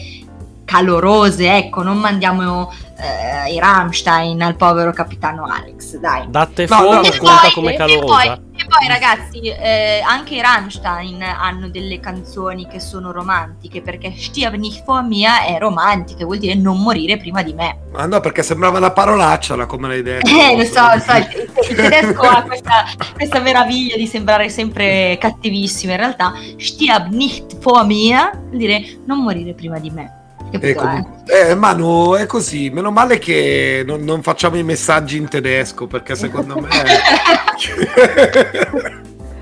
calorose, 0.66 1.56
ecco, 1.56 1.82
non 1.82 1.98
mandiamo 1.98 2.74
eh, 2.98 3.54
i 3.54 3.60
Rammstein 3.60 4.42
al 4.42 4.56
povero 4.58 4.92
capitano 4.92 5.46
Alex, 5.46 5.96
dai. 5.98 6.26
Datte 6.28 6.66
No, 6.68 6.76
fuoco 6.76 6.94
no, 6.96 7.02
conta 7.20 7.40
poi- 7.44 7.52
come 7.54 7.74
calorosa. 7.76 8.14
poi- 8.36 8.45
poi, 8.78 8.88
ragazzi, 8.88 9.40
eh, 9.40 10.02
anche 10.06 10.36
i 10.36 10.42
Rammstein 10.42 11.22
hanno 11.22 11.70
delle 11.70 12.00
canzoni 12.00 12.68
che 12.68 12.80
sono 12.80 13.12
romantiche, 13.12 13.82
perché 13.82 14.14
Stirb 14.16 14.56
nicht 14.56 14.84
vor 14.84 15.04
mir 15.04 15.30
è 15.48 15.58
romantica, 15.60 16.26
vuol 16.26 16.40
dire 16.40 16.56
non 16.56 16.82
morire 16.82 17.18
prima 17.18 17.42
di 17.42 17.54
me. 17.54 17.80
Ma 17.92 18.06
no, 18.06 18.20
perché 18.20 18.44
sembrava 18.44 18.78
una 18.78 18.92
parolaccia, 18.92 19.56
la 19.56 19.66
come 19.66 19.88
l'hai 19.88 20.02
detto. 20.02 20.30
Eh, 20.30 20.58
lo 20.58 20.66
so, 20.66 20.82
lo 20.94 21.00
so, 21.00 21.16
il, 21.16 21.50
il 21.70 21.76
tedesco 21.76 22.22
ha 22.22 22.42
questa, 22.44 22.86
questa 23.14 23.40
meraviglia 23.40 23.96
di 23.96 24.08
sembrare 24.08 24.50
sempre 24.50 25.18
cattivissimo, 25.20 25.94
in 25.94 25.98
realtà 25.98 26.34
Stirb 26.58 27.12
nicht 27.12 27.58
vor 27.60 27.86
mir 27.86 28.32
vuol 28.32 28.58
dire 28.58 28.98
non 29.06 29.24
morire 29.24 29.54
prima 29.54 29.80
di 29.80 29.90
me. 29.90 30.25
Eh, 30.52 30.70
eh? 30.70 30.74
comunque- 30.74 31.50
eh, 31.50 31.56
Manu, 31.56 32.14
è 32.14 32.26
così. 32.26 32.70
Meno 32.70 32.92
male 32.92 33.18
che 33.20 33.84
non, 33.86 34.04
non 34.04 34.22
facciamo 34.22 34.58
i 34.58 34.64
messaggi 34.64 35.18
in 35.18 35.28
tedesco, 35.28 35.88
perché 35.88 36.16
secondo 36.16 36.60
me... 36.60 36.68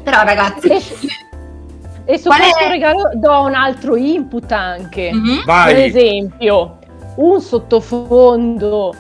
Però 0.03 0.23
ragazzi, 0.23 0.67
E, 0.69 0.81
e 2.05 2.17
su 2.17 2.27
Qual 2.27 2.39
è- 2.39 2.49
questo 2.49 2.67
regalo 2.67 3.09
do 3.13 3.41
un 3.43 3.53
altro 3.53 3.95
input 3.95 4.51
anche. 4.51 5.11
mhm, 5.13 5.43
Per 5.45 5.77
esempio, 5.77 6.77
un 7.15 7.39
sottofondo 7.41 8.93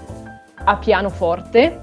a 0.65 0.75
pianoforte 0.77 1.79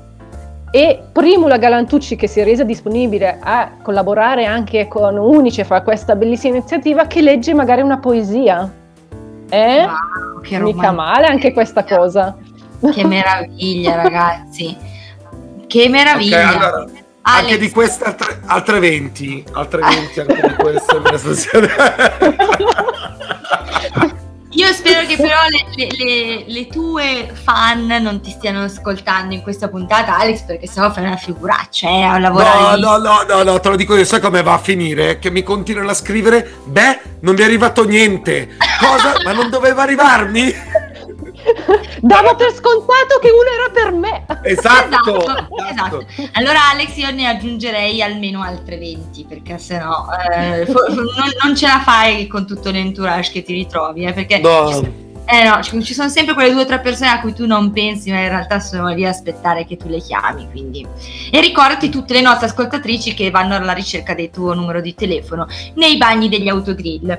e 0.71 1.03
Primula 1.13 1.59
Galantucci 1.59 2.15
che 2.17 2.29
si 2.29 2.41
è 2.41 2.45
resa 2.45 2.63
disponibile 2.65 3.39
a 3.43 3.73
collaborare 3.83 4.47
anche 4.47 4.87
con 4.89 5.19
Unicef 5.19 5.71
a 5.73 5.83
questa 5.83 6.15
bellissima 6.15 6.57
iniziativa 6.57 7.07
che 7.07 7.21
legge 7.21 7.53
magari 7.53 7.83
una 7.83 7.99
poesia. 7.99 8.73
Eh? 9.51 9.85
wow, 9.85 10.41
che 10.41 10.59
Mica 10.59 10.93
male 10.93 11.27
anche 11.27 11.53
questa 11.53 11.85
cosa. 11.85 12.35
Che 12.93 13.05
meraviglia, 13.05 13.97
ragazzi. 13.97 14.75
Che 15.67 15.89
meraviglia. 15.89 16.49
allora, 16.49 16.87
Alex, 17.23 17.23
anche 17.23 17.59
di 17.59 17.71
queste 17.71 18.05
altre, 18.05 18.41
altre 18.47 18.79
20. 18.79 19.45
Altre 19.53 19.83
20 19.83 20.21
anche 20.21 20.49
di 20.49 20.55
queste. 20.55 21.59
Io 24.53 24.73
spero 24.73 25.07
che 25.07 25.17
però 25.17 25.39
le, 25.49 25.65
le- 25.77 25.97
le- 25.97 26.45
le 26.47 26.67
tue 26.67 27.31
fan 27.33 27.87
non 27.87 28.21
ti 28.21 28.31
stiano 28.31 28.65
ascoltando 28.65 29.33
in 29.33 29.43
questa 29.43 29.69
puntata, 29.69 30.19
Alex, 30.19 30.43
perché 30.43 30.67
sennò 30.67 30.91
fai 30.91 31.05
una 31.05 31.17
figuraccia, 31.17 31.89
eh, 31.89 32.03
a 32.03 32.19
lavorare. 32.19 32.81
No, 32.81 32.97
no, 32.97 32.99
no, 32.99 33.23
no, 33.29 33.43
no, 33.45 33.61
te 33.61 33.69
lo 33.69 33.77
dico 33.77 33.95
io, 33.97 34.05
sai 34.05 34.21
come 34.21 34.43
va 34.43 34.55
a 34.55 34.59
finire? 34.59 35.21
Che 35.21 35.31
mi 35.31 35.45
continuano 35.45 35.91
a 35.91 35.95
scrivere, 35.95 36.53
beh, 36.65 37.01
non 37.21 37.35
mi 37.37 37.41
è 37.43 37.45
arrivato 37.45 37.85
niente. 37.85 38.57
Cosa? 38.81 39.15
Ma 39.25 39.33
non 39.33 39.51
doveva 39.51 39.83
arrivarmi? 39.83 40.53
Davo 42.01 42.35
per 42.35 42.53
scontato 42.53 43.19
che 43.21 43.31
uno 43.31 43.49
era 43.49 43.71
per 43.73 43.93
me. 43.93 44.25
Esatto, 44.43 45.21
Esatto, 45.21 45.57
esatto. 45.71 46.07
Allora 46.33 46.71
Alex 46.73 46.97
io 46.97 47.11
ne 47.11 47.27
aggiungerei 47.29 48.03
almeno 48.03 48.43
altre 48.43 48.79
20 48.79 49.27
perché 49.29 49.59
sennò 49.59 50.07
eh, 50.33 50.67
non, 50.67 51.07
non 51.43 51.57
ce 51.57 51.67
la 51.67 51.81
fai 51.81 52.27
con 52.27 52.47
tutto 52.47 52.71
l'entourage 52.71 53.33
che 53.33 53.43
ti 53.43 53.53
ritrovi 53.53 54.05
eh, 54.05 54.13
perché 54.13 54.39
No. 54.39 55.09
Eh, 55.25 55.45
no, 55.45 55.63
ci, 55.63 55.95
sono 55.95 56.09
sempre 56.09 56.35
quelle 56.35 56.53
due 56.53 56.63
o 56.63 56.67
tre 56.67 56.81
persone 56.81 57.11
a 57.11 57.21
cui 57.21 57.33
tu 57.33 57.47
non 57.47 57.71
pensi 57.73 58.11
ma 58.11 58.21
in 58.21 58.29
realtà 58.29 58.59
sono 58.59 58.89
lì 58.89 59.05
a 59.05 59.11
aspettare 59.11 59.65
che 59.65 59.77
tu 59.77 59.89
le 59.89 60.01
chiami 60.01 60.49
quindi. 60.51 60.87
e 61.31 61.41
ricordati 61.41 61.89
tutte 61.89 62.15
le 62.15 62.21
nostre 62.21 62.47
ascoltatrici 62.47 63.15
che 63.15 63.31
vanno 63.31 63.55
alla 63.55 63.73
ricerca 63.73 64.15
del 64.15 64.31
tuo 64.31 64.55
numero 64.55 64.81
di 64.81 64.95
telefono 64.95 65.47
nei 65.75 65.97
bagni 65.97 66.29
degli 66.29 66.49
autogrill 66.49 67.07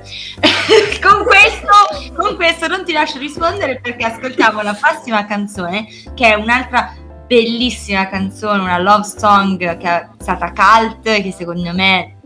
con, 1.01 1.23
questo, 1.23 2.13
con 2.15 2.35
questo 2.35 2.67
non 2.67 2.83
ti 2.83 2.91
lascio 2.91 3.17
rispondere 3.17 3.79
perché 3.81 4.05
ascoltiamo 4.05 4.61
la 4.61 4.73
prossima 4.73 5.25
canzone 5.25 5.87
che 6.13 6.33
è 6.33 6.33
un'altra 6.33 6.95
bellissima 7.31 8.09
canzone, 8.09 8.61
una 8.61 8.77
love 8.77 9.05
song 9.05 9.57
che 9.57 9.87
è 9.87 10.07
stata 10.17 10.51
cult, 10.51 11.01
che 11.03 11.31
secondo 11.31 11.71
me 11.71 12.17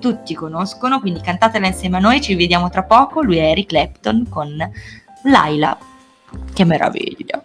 tutti 0.00 0.34
conoscono, 0.34 1.00
quindi 1.00 1.20
cantatela 1.20 1.66
insieme 1.66 1.98
a 1.98 2.00
noi, 2.00 2.22
ci 2.22 2.34
vediamo 2.34 2.70
tra 2.70 2.82
poco, 2.82 3.22
lui 3.22 3.36
è 3.36 3.50
Eric 3.50 3.68
Clapton 3.68 4.26
con 4.28 4.56
Laila, 5.26 5.78
che 6.52 6.64
meraviglia. 6.64 7.42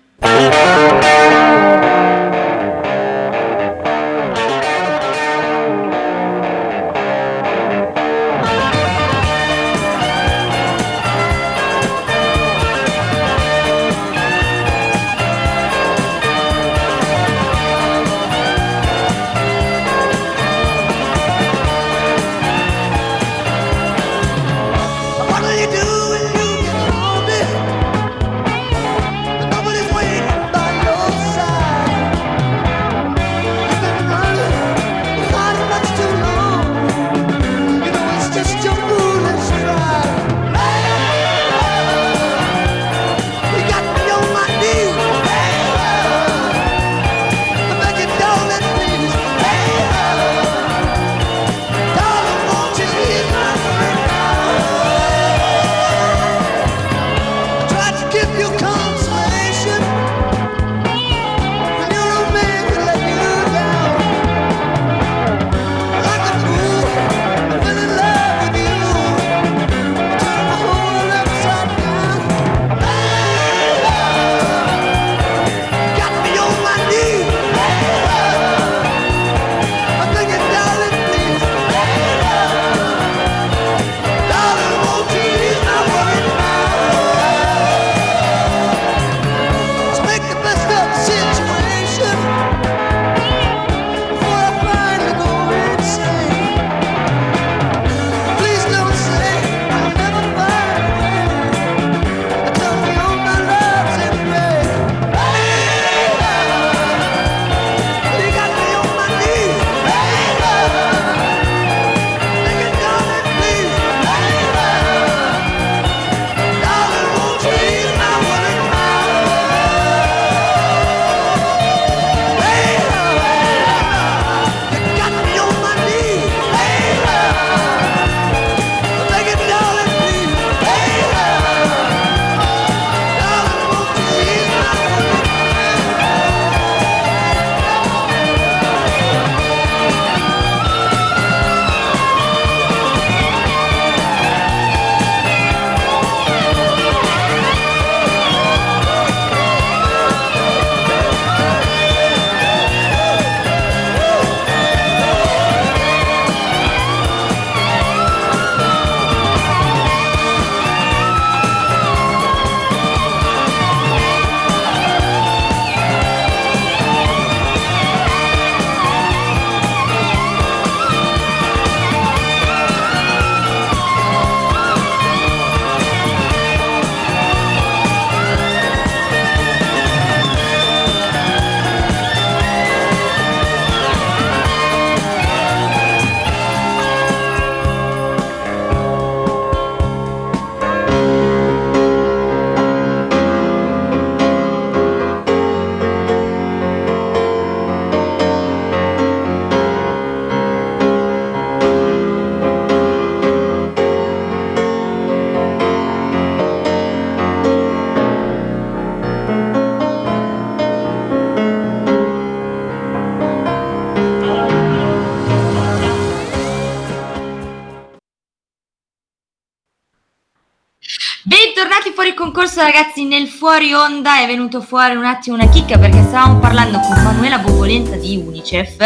Concorso 222.31 222.61
ragazzi, 222.61 223.05
nel 223.05 223.27
fuori 223.27 223.73
onda 223.73 224.21
è 224.21 224.27
venuto 224.27 224.61
fuori 224.61 224.95
un 224.95 225.03
attimo 225.03 225.35
una 225.35 225.49
chicca 225.49 225.79
perché 225.79 226.03
stavamo 226.03 226.37
parlando 226.37 226.77
con 226.79 227.01
Manuela 227.01 227.39
Bovolenta 227.39 227.95
di 227.95 228.17
Unicef 228.23 228.77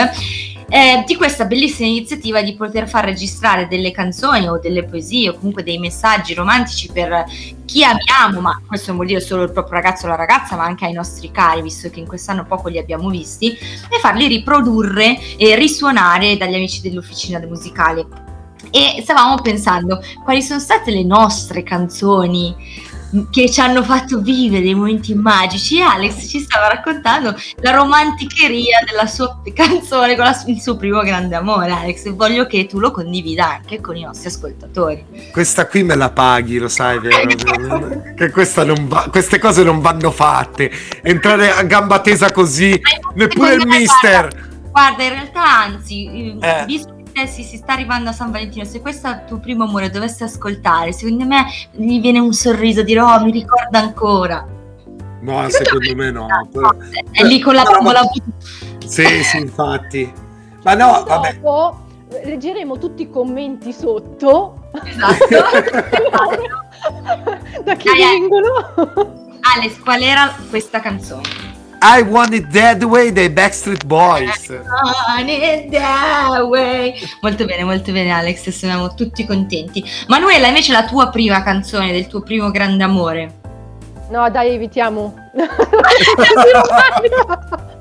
eh, 0.69 1.03
di 1.05 1.15
questa 1.17 1.43
bellissima 1.43 1.89
iniziativa 1.89 2.41
di 2.41 2.55
poter 2.55 2.87
far 2.87 3.03
registrare 3.03 3.67
delle 3.67 3.91
canzoni 3.91 4.47
o 4.47 4.59
delle 4.59 4.85
poesie 4.85 5.27
o 5.27 5.33
comunque 5.33 5.61
dei 5.61 5.77
messaggi 5.77 6.33
romantici 6.33 6.89
per 6.89 7.25
chi 7.65 7.83
amiamo, 7.83 8.39
ma 8.39 8.61
questo 8.65 8.87
non 8.87 8.95
vuol 8.95 9.07
dire 9.07 9.19
solo 9.19 9.43
il 9.43 9.51
proprio 9.51 9.73
ragazzo 9.73 10.05
o 10.05 10.09
la 10.09 10.15
ragazza, 10.15 10.55
ma 10.55 10.63
anche 10.63 10.85
ai 10.85 10.93
nostri 10.93 11.29
cari, 11.29 11.61
visto 11.61 11.89
che 11.89 11.99
in 11.99 12.07
quest'anno 12.07 12.45
poco 12.45 12.69
li 12.69 12.77
abbiamo 12.77 13.09
visti, 13.09 13.49
e 13.49 13.99
farli 13.99 14.27
riprodurre 14.27 15.19
e 15.35 15.53
risuonare 15.55 16.37
dagli 16.37 16.55
amici 16.55 16.79
dell'officina 16.79 17.39
musicale. 17.45 18.07
E 18.71 19.01
stavamo 19.01 19.41
pensando 19.41 20.01
quali 20.23 20.41
sono 20.41 20.61
state 20.61 20.91
le 20.91 21.03
nostre 21.03 21.61
canzoni 21.61 22.91
che 23.29 23.49
ci 23.49 23.59
hanno 23.61 23.83
fatto 23.83 24.19
vivere 24.21 24.63
dei 24.63 24.73
momenti 24.73 25.13
magici 25.13 25.81
Alex 25.81 26.27
ci 26.27 26.39
stava 26.39 26.67
raccontando 26.67 27.35
la 27.61 27.71
romanticheria 27.71 28.79
della 28.89 29.05
sua 29.07 29.39
canzone 29.53 30.15
con 30.15 30.25
la- 30.25 30.43
il 30.47 30.59
suo 30.61 30.75
primo 30.77 31.01
grande 31.01 31.35
amore 31.35 31.71
Alex 31.71 32.09
voglio 32.13 32.45
che 32.47 32.65
tu 32.65 32.79
lo 32.79 32.91
condivida 32.91 33.49
anche 33.55 33.79
con 33.81 33.95
i 33.95 34.03
nostri 34.03 34.27
ascoltatori 34.29 35.05
Questa 35.31 35.67
qui 35.67 35.83
me 35.83 35.95
la 35.95 36.09
paghi, 36.09 36.57
lo 36.57 36.67
sai, 36.67 36.99
vero? 36.99 38.13
che 38.15 38.29
questa 38.31 38.63
non 38.63 38.87
va- 38.87 39.07
queste 39.09 39.39
cose 39.39 39.63
non 39.63 39.79
vanno 39.81 40.11
fatte. 40.11 40.71
Entrare 41.01 41.51
a 41.51 41.63
gamba 41.63 41.99
tesa 41.99 42.31
così, 42.31 42.79
neppure 43.15 43.53
il 43.55 43.67
mister. 43.67 44.27
guarda, 44.29 44.69
guarda 44.71 45.03
in 45.03 45.09
realtà 45.09 45.57
anzi 45.59 46.05
eh, 46.05 46.37
Eh. 46.41 46.65
visto 46.65 46.92
eh, 47.13 47.27
si, 47.27 47.43
si 47.43 47.57
sta 47.57 47.73
arrivando 47.73 48.09
a 48.09 48.13
San 48.13 48.31
Valentino 48.31 48.65
se 48.65 48.81
questo 48.81 49.07
è 49.07 49.11
il 49.11 49.23
tuo 49.27 49.39
primo 49.39 49.63
amore 49.65 49.89
dovesse 49.89 50.23
ascoltare 50.23 50.91
secondo 50.91 51.25
me 51.25 51.45
gli 51.71 51.99
viene 52.01 52.19
un 52.19 52.33
sorriso 52.33 52.81
dire 52.83 52.99
oh 53.01 53.23
mi 53.23 53.31
ricorda 53.31 53.79
ancora 53.79 54.47
No, 55.23 55.49
secondo 55.49 55.95
me 55.95 56.11
no. 56.11 56.27
è 57.11 57.23
lì 57.23 57.39
con 57.39 57.55
la 57.55 57.63
No, 57.63 57.81
ma- 57.81 57.93
Sì, 58.85 59.05
sì, 59.23 59.37
infatti. 59.37 60.11
Ma 60.63 60.73
no, 60.73 61.05
vabbè. 61.07 61.35
Dopo 61.35 61.79
leggeremo 62.25 62.77
tutti 62.77 63.03
i 63.03 63.09
commenti 63.09 63.71
sotto 63.71 64.67
esatto 64.83 65.27
da 67.63 67.75
chi 67.75 67.87
vengono. 67.95 68.49
Alex, 69.55 69.79
qual 69.79 70.01
era 70.01 70.35
questa 70.49 70.81
canzone? 70.81 71.52
I 71.85 72.01
Want 72.01 72.33
It 72.33 72.47
That 72.47 72.81
Way 72.81 73.11
dei 73.11 73.29
Backstreet 73.29 73.85
Boys. 73.85 74.47
On 75.17 75.27
it 75.27 75.69
that 75.71 76.41
way. 76.43 76.95
Molto 77.19 77.43
bene, 77.43 77.65
molto 77.65 77.91
bene 77.91 78.09
Alex, 78.09 78.47
siamo 78.51 78.93
tutti 78.93 79.25
contenti. 79.25 79.83
Manuela, 80.07 80.47
invece 80.47 80.71
la 80.71 80.85
tua 80.85 81.09
prima 81.09 81.43
canzone 81.43 81.91
del 81.91 82.07
tuo 82.07 82.21
primo 82.21 82.51
grande 82.51 82.83
amore. 82.83 83.33
No, 84.09 84.29
dai, 84.29 84.53
evitiamo. 84.53 85.13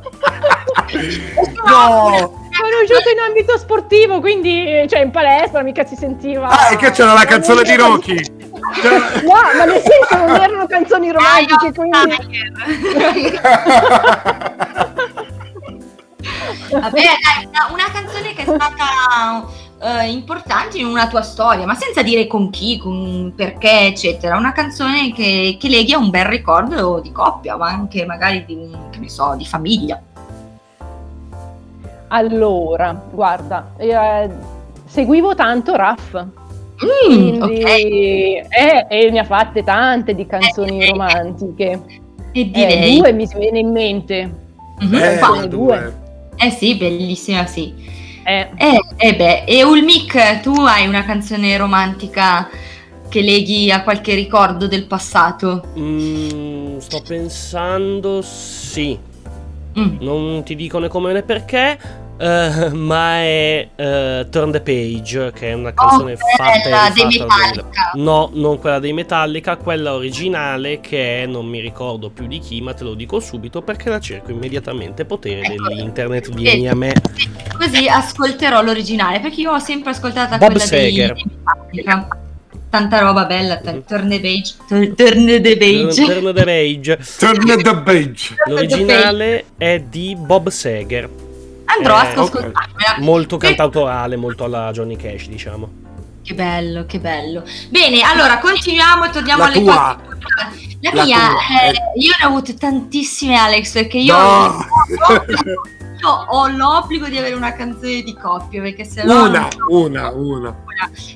No! 1.64 2.40
conosciuto 2.60 3.10
in 3.10 3.18
ambito 3.18 3.58
sportivo, 3.58 4.20
quindi 4.20 4.86
cioè 4.88 5.00
in 5.00 5.10
palestra 5.10 5.62
mica 5.62 5.84
si 5.84 5.96
sentiva. 5.96 6.48
Ah, 6.48 6.72
e 6.72 6.76
che 6.76 6.90
c'era 6.90 7.12
la 7.12 7.24
canzone 7.24 7.62
di 7.62 7.76
Rocky. 7.76 8.41
Cioè- 8.74 9.22
No, 9.22 9.32
ma 9.58 9.64
nel 9.64 9.82
senso 9.82 10.16
non 10.26 10.36
erano 10.40 10.66
canzoni 10.66 11.10
romantiche, 11.12 11.72
quindi 11.74 13.38
Vabbè, 16.70 16.90
dai, 17.00 17.46
una, 17.48 17.68
una 17.72 17.90
canzone 17.92 18.32
che 18.34 18.42
è 18.42 18.44
stata 18.44 19.44
eh, 19.80 20.10
importante 20.10 20.78
in 20.78 20.86
una 20.86 21.06
tua 21.08 21.22
storia, 21.22 21.66
ma 21.66 21.74
senza 21.74 22.02
dire 22.02 22.26
con 22.26 22.50
chi, 22.50 22.78
con 22.78 23.32
perché, 23.36 23.86
eccetera. 23.86 24.36
Una 24.36 24.52
canzone 24.52 25.12
che, 25.12 25.56
che 25.60 25.68
leghi 25.68 25.92
a 25.92 25.98
un 25.98 26.10
bel 26.10 26.24
ricordo 26.24 27.00
di 27.00 27.12
coppia, 27.12 27.56
ma 27.56 27.66
anche 27.68 28.06
magari 28.06 28.44
di, 28.44 28.54
un- 28.54 28.90
che 28.90 28.98
ne 28.98 29.08
so, 29.08 29.34
di 29.36 29.44
famiglia. 29.44 30.00
Allora, 32.08 32.92
guarda, 33.10 33.72
eh, 33.76 34.30
seguivo 34.86 35.34
tanto 35.34 35.74
Raff, 35.74 36.22
Mm, 36.84 37.06
quindi 37.06 37.60
ok. 37.60 37.64
eh, 37.68 38.86
e 38.88 39.10
ne 39.10 39.18
ha 39.20 39.24
fatte 39.24 39.62
tante 39.62 40.14
di 40.14 40.26
canzoni 40.26 40.82
Eh, 40.82 40.88
romantiche. 40.90 41.80
E 42.32 42.40
Eh, 42.40 42.44
direi. 42.50 42.98
due 42.98 43.12
mi 43.12 43.28
viene 43.36 43.58
in 43.58 43.70
mente. 43.70 44.30
Mhm, 44.80 44.94
Eh, 44.94 45.18
qua. 45.18 45.28
Quali 45.28 45.48
due. 45.48 45.94
Eh 46.36 46.50
sì, 46.50 46.76
bellissima, 46.76 47.46
sì. 47.46 47.74
Eh, 48.24 48.48
Eh, 48.56 48.78
eh 48.96 49.14
beh, 49.16 49.44
e 49.44 49.62
Ulmic, 49.64 50.40
tu 50.40 50.52
hai 50.60 50.86
una 50.86 51.04
canzone 51.04 51.56
romantica 51.56 52.48
che 53.08 53.20
leghi 53.20 53.70
a 53.70 53.82
qualche 53.82 54.14
ricordo 54.14 54.66
del 54.66 54.86
passato? 54.86 55.62
Mm, 55.78 56.78
sto 56.78 57.02
pensando 57.06 58.22
sì. 58.22 58.98
Mm. 59.78 59.96
Non 60.00 60.42
ti 60.44 60.54
dico 60.56 60.78
né 60.78 60.88
come 60.88 61.12
né 61.12 61.22
perché, 61.22 61.78
eh, 62.22 62.68
ma 62.70 63.14
è 63.16 63.68
eh, 63.74 64.26
Turn 64.30 64.52
the 64.52 64.60
Page, 64.60 65.32
che 65.34 65.48
è 65.50 65.52
una 65.54 65.72
canzone 65.74 66.12
Oh, 66.12 66.16
fatta 66.36 66.52
e 66.52 66.62
rifatta 66.64 66.82
al 66.84 66.92
2000. 66.92 67.24
Metallica. 67.26 67.90
No, 67.94 68.30
non 68.34 68.58
quella 68.60 68.78
dei 68.78 68.92
Metallica, 68.92 69.56
quella 69.56 69.94
originale 69.94 70.80
che 70.80 71.22
è, 71.22 71.26
non 71.26 71.46
mi 71.46 71.60
ricordo 71.60 72.10
più 72.10 72.26
di 72.26 72.38
chi, 72.38 72.60
ma 72.60 72.74
te 72.74 72.84
lo 72.84 72.94
dico 72.94 73.18
subito 73.18 73.60
perché 73.62 73.88
la 73.90 73.98
cerco 74.00 74.30
immediatamente. 74.30 75.04
Potere 75.04 75.40
Ecco. 75.42 75.68
dell'internet, 75.68 76.32
vieni 76.32 76.68
a 76.68 76.74
me. 76.74 76.94
Così 77.58 77.88
ascolterò 77.88 78.62
l'originale, 78.62 79.18
perché 79.20 79.40
io 79.40 79.52
ho 79.52 79.58
sempre 79.58 79.90
ascoltata 79.90 80.38
Bob 80.38 80.50
quella 80.52 80.66
dei 80.66 80.78
Seger. 80.90 81.12
dei 81.14 81.24
Metallica. 81.44 82.08
Tanta 82.70 83.00
roba 83.00 83.24
bella, 83.26 83.56
t- 83.58 83.70
Mhm. 83.70 83.84
Turn 83.84 84.08
the 84.08 84.20
Page. 84.20 84.54
Turn 84.66 84.94
turn 84.94 85.26
the 85.26 85.56
Page. 85.58 85.94
Turn 86.06 86.32
the 86.34 86.44
Page. 86.44 86.98
Turn 87.18 87.62
the 87.62 87.82
page. 87.84 88.34
L'originale 88.46 89.44
è 89.58 89.80
di 89.86 90.16
Bob 90.18 90.48
Seger, 90.48 91.06
Andrò 91.76 91.96
a 91.96 92.04
Eh, 92.08 92.12
ascoltarmela. 92.12 92.96
molto 92.98 93.36
Che- 93.36 93.46
cantautorale, 93.48 94.16
molto 94.16 94.44
alla 94.44 94.70
Johnny 94.72 94.96
Cash, 94.96 95.26
diciamo. 95.28 95.80
Che 96.22 96.34
bello, 96.34 96.86
che 96.86 96.98
bello. 97.00 97.42
Bene, 97.68 98.00
allora 98.02 98.38
continuiamo 98.38 99.04
e 99.04 99.10
torniamo 99.10 99.42
La 99.42 99.48
alle 99.48 99.60
tua. 99.60 99.98
cose. 100.00 100.16
La, 100.80 100.90
La 100.94 101.04
mia, 101.04 101.16
eh. 101.18 101.72
io 102.00 102.12
ne 102.18 102.24
ho 102.24 102.28
avute 102.28 102.54
tantissime, 102.54 103.36
Alex, 103.36 103.72
perché 103.72 103.98
io, 103.98 104.16
No. 104.16 104.56
io 106.02 106.08
ho 106.28 106.48
l'obbligo 106.48 107.08
di 107.08 107.16
avere 107.18 107.34
una 107.34 107.52
canzone 107.52 108.02
di 108.02 108.16
coppia, 108.16 108.60
perché 108.62 108.84
se 108.84 109.04
no... 109.04 109.24
Una, 109.26 109.48
una, 109.68 110.10
una. 110.10 110.56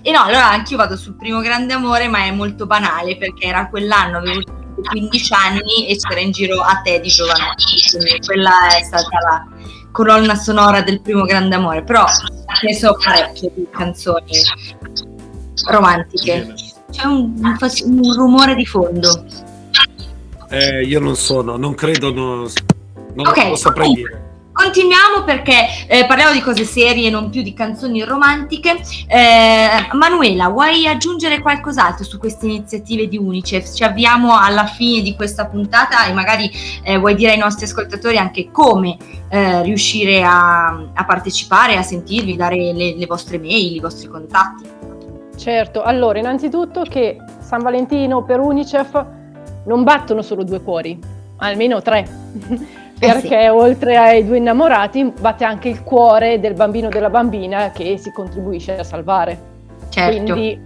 E 0.03 0.11
no, 0.13 0.23
allora 0.23 0.51
anch'io 0.51 0.77
vado 0.77 0.97
sul 0.97 1.17
primo 1.17 1.41
grande 1.41 1.73
amore, 1.73 2.07
ma 2.09 2.25
è 2.25 2.31
molto 2.31 2.67
banale, 2.67 3.17
perché 3.17 3.47
era 3.47 3.69
quell'anno, 3.69 4.19
avevo 4.19 4.41
15 4.89 5.33
anni 5.35 5.89
e 5.89 5.97
c'era 5.97 6.21
in 6.21 6.31
giro 6.31 6.61
a 6.61 6.81
te 6.85 7.01
di 7.01 7.09
Giovanotti, 7.09 7.65
quindi 7.91 8.21
quella 8.25 8.69
è 8.79 8.83
stata 8.85 9.09
la 9.29 9.47
colonna 9.97 10.35
sonora 10.35 10.83
del 10.83 11.01
primo 11.01 11.25
grande 11.25 11.55
amore, 11.55 11.83
però 11.83 12.05
ne 12.63 12.75
so 12.75 12.95
parecchie 13.03 13.51
di 13.55 13.67
canzoni 13.71 14.33
romantiche. 15.71 16.55
C'è 16.91 17.07
un, 17.07 17.33
un 17.39 17.57
un 18.03 18.15
rumore 18.15 18.55
di 18.55 18.67
fondo. 18.67 19.25
Eh, 20.51 20.85
io 20.85 21.01
non 21.01 21.17
sono, 21.17 21.57
non 21.57 21.75
credo, 21.75 22.13
non, 22.13 22.47
non 23.15 23.27
Ok, 23.27 23.49
lo 23.49 23.57
saprei 23.57 23.95
dire. 23.95 24.26
Continuiamo 24.57 25.23
perché 25.23 25.67
eh, 25.87 26.07
parliamo 26.07 26.33
di 26.33 26.41
cose 26.41 26.65
serie, 26.65 27.11
non 27.11 27.29
più 27.29 27.43
di 27.43 27.53
canzoni 27.53 28.03
romantiche. 28.03 28.81
Eh, 29.07 29.69
Manuela, 29.93 30.49
vuoi 30.49 30.87
aggiungere 30.87 31.41
qualcos'altro 31.41 32.05
su 32.05 32.19
queste 32.19 32.47
iniziative 32.47 33.07
di 33.07 33.19
Unicef? 33.19 33.75
Ci 33.75 33.85
avviamo 33.85 34.35
alla 34.35 34.65
fine 34.65 35.03
di 35.03 35.15
questa 35.15 35.45
puntata 35.45 36.07
e 36.07 36.15
magari 36.15 36.51
eh, 36.83 36.97
vuoi 36.97 37.15
dire 37.15 37.33
ai 37.33 37.39
nostri 37.39 37.67
ascoltatori 37.67 38.17
anche 38.17 38.51
come 38.51 38.97
eh, 39.29 39.63
riuscire 39.63 40.23
a, 40.23 40.69
a 40.69 41.05
partecipare, 41.05 41.77
a 41.77 41.83
sentirvi, 41.83 42.35
dare 42.35 42.57
le, 42.57 42.97
le 42.97 43.07
vostre 43.07 43.39
mail, 43.39 43.77
i 43.77 43.81
vostri 43.81 44.09
contatti. 44.09 44.65
certo. 45.37 45.83
Allora, 45.83 46.19
innanzitutto 46.19 46.83
che 46.83 47.19
San 47.41 47.63
Valentino 47.63 48.25
per 48.25 48.41
Unicef 48.41 49.05
non 49.67 49.85
battono 49.85 50.23
solo 50.23 50.45
due 50.45 50.63
cuori, 50.63 50.99
almeno 51.37 51.83
tre. 51.83 52.85
Perché 52.99 53.49
oltre 53.49 53.97
ai 53.97 54.25
due 54.25 54.39
innamorati 54.39 55.13
batte 55.21 55.45
anche 55.45 55.69
il 55.69 55.83
cuore 55.83 56.41
del 56.41 56.55
bambino 56.55 56.87
o 56.87 56.91
della 56.91 57.11
bambina 57.11 57.71
che 57.71 57.99
si 57.99 58.11
contribuisce 58.11 58.79
a 58.79 58.85
salvare. 58.85 59.39
Certo. 59.91 60.23
Quindi 60.23 60.59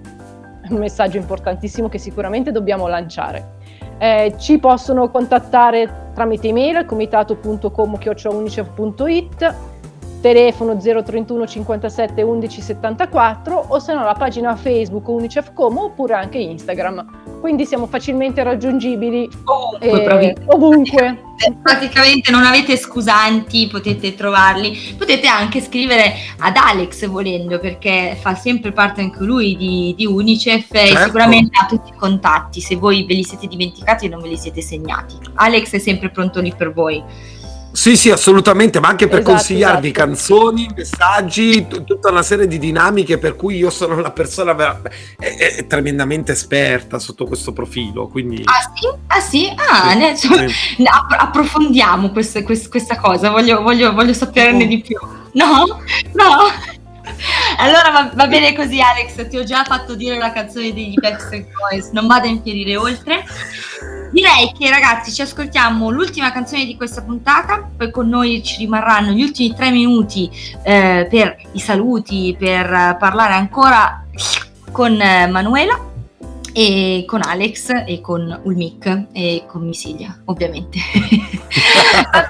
un 0.68 0.78
messaggio 0.78 1.16
importantissimo 1.16 1.88
che 1.88 1.98
sicuramente 1.98 2.52
dobbiamo 2.52 2.86
lanciare. 2.86 3.58
Eh, 3.98 4.34
ci 4.38 4.58
possono 4.58 5.10
contattare 5.10 6.10
tramite 6.14 6.46
email 6.48 6.76
al 6.76 6.84
comitato.com.unicef.it 6.86 9.54
telefono 10.20 10.76
031 10.76 11.46
57 11.46 12.22
11 12.22 12.60
74 12.60 13.64
o 13.68 13.78
se 13.78 13.94
no 13.94 14.04
la 14.04 14.14
pagina 14.14 14.54
Facebook 14.56 15.08
Unicef 15.08 15.52
Como 15.52 15.84
oppure 15.84 16.14
anche 16.14 16.38
Instagram. 16.38 17.38
Quindi 17.40 17.64
siamo 17.64 17.86
facilmente 17.86 18.42
raggiungibili 18.42 19.28
Ovunque, 19.44 20.20
eh, 20.20 20.36
ovunque. 20.46 21.22
praticamente 21.62 22.30
non 22.30 22.44
avete 22.44 22.76
scusanti, 22.76 23.66
potete 23.68 24.14
trovarli. 24.14 24.94
Potete 24.96 25.26
anche 25.26 25.60
scrivere 25.60 26.14
ad 26.38 26.56
Alex 26.56 27.06
volendo, 27.06 27.58
perché 27.58 28.16
fa 28.20 28.34
sempre 28.34 28.72
parte 28.72 29.00
anche 29.00 29.22
lui 29.22 29.56
di, 29.56 29.94
di 29.96 30.06
Unicef 30.06 30.72
e 30.72 30.88
Certo. 30.88 31.04
sicuramente 31.04 31.58
ha 31.60 31.66
tutti 31.66 31.90
i 31.90 31.96
contatti. 31.96 32.60
Se 32.60 32.76
voi 32.76 33.04
ve 33.04 33.14
li 33.14 33.24
siete 33.24 33.46
dimenticati 33.46 34.06
e 34.06 34.08
non 34.08 34.20
ve 34.20 34.28
li 34.28 34.36
siete 34.36 34.60
segnati, 34.60 35.16
Alex 35.34 35.72
è 35.72 35.78
sempre 35.78 36.10
pronto 36.10 36.40
lì 36.40 36.52
per 36.54 36.72
voi. 36.72 37.02
Sì, 37.80 37.96
sì, 37.96 38.10
assolutamente, 38.10 38.78
ma 38.78 38.88
anche 38.88 39.08
per 39.08 39.20
Esatto, 39.20 39.34
consigliarvi 39.36 39.88
esatto. 39.88 40.04
canzoni, 40.06 40.68
messaggi, 40.76 41.66
t- 41.66 41.84
tutta 41.84 42.10
una 42.10 42.20
serie 42.22 42.46
di 42.46 42.58
dinamiche 42.58 43.16
per 43.16 43.36
cui 43.36 43.56
io 43.56 43.70
sono 43.70 43.96
una 43.96 44.10
persona 44.10 44.52
vera- 44.52 44.82
è- 45.18 45.54
è 45.56 45.66
tremendamente 45.66 46.32
esperta 46.32 46.98
sotto 46.98 47.24
questo 47.24 47.54
profilo, 47.54 48.06
quindi 48.08 48.42
Ah 48.44 48.70
sì? 48.74 48.86
Ah 49.06 49.20
sì? 49.20 49.50
Ah, 49.56 49.92
Sì, 49.92 49.96
ne- 49.98 50.14
sì. 50.14 50.28
ne- 50.82 50.88
app- 50.90 51.14
approfondiamo 51.22 52.10
queste- 52.10 52.42
quest- 52.42 52.68
questa 52.68 52.98
cosa, 52.98 53.30
voglio, 53.30 53.62
voglio, 53.62 53.94
voglio 53.94 54.12
saperne 54.12 54.64
Oh. 54.64 54.66
di 54.66 54.80
più. 54.82 54.98
No? 55.32 55.64
No? 56.12 56.36
Allora 57.60 57.90
va, 57.92 58.10
va 58.14 58.26
bene 58.26 58.54
così 58.54 58.78
Alex, 58.82 59.26
ti 59.30 59.38
ho 59.38 59.42
già 59.44 59.64
fatto 59.64 59.94
dire 59.94 60.18
la 60.18 60.32
canzone 60.32 60.74
degli 60.74 60.96
Backstreet 61.00 61.46
Boys, 61.70 61.88
non 61.92 62.06
vado 62.06 62.26
a 62.26 62.30
infierire 62.30 62.76
oltre. 62.76 63.24
Direi 64.10 64.52
che 64.56 64.68
ragazzi 64.68 65.12
ci 65.12 65.22
ascoltiamo 65.22 65.88
l'ultima 65.90 66.32
canzone 66.32 66.64
di 66.64 66.76
questa 66.76 67.02
puntata, 67.02 67.68
poi 67.76 67.90
con 67.92 68.08
noi 68.08 68.42
ci 68.42 68.58
rimarranno 68.58 69.12
gli 69.12 69.22
ultimi 69.22 69.54
tre 69.54 69.70
minuti 69.70 70.28
eh, 70.64 71.06
per 71.08 71.36
i 71.52 71.60
saluti, 71.60 72.34
per 72.36 72.96
parlare 72.98 73.34
ancora 73.34 74.04
con 74.72 75.00
eh, 75.00 75.28
Manuela 75.28 75.78
e 76.52 77.04
con 77.06 77.22
Alex 77.22 77.84
e 77.86 78.00
con 78.00 78.40
Ulmic 78.42 79.06
e 79.12 79.44
con 79.46 79.62
Misilia, 79.62 80.20
ovviamente. 80.24 80.78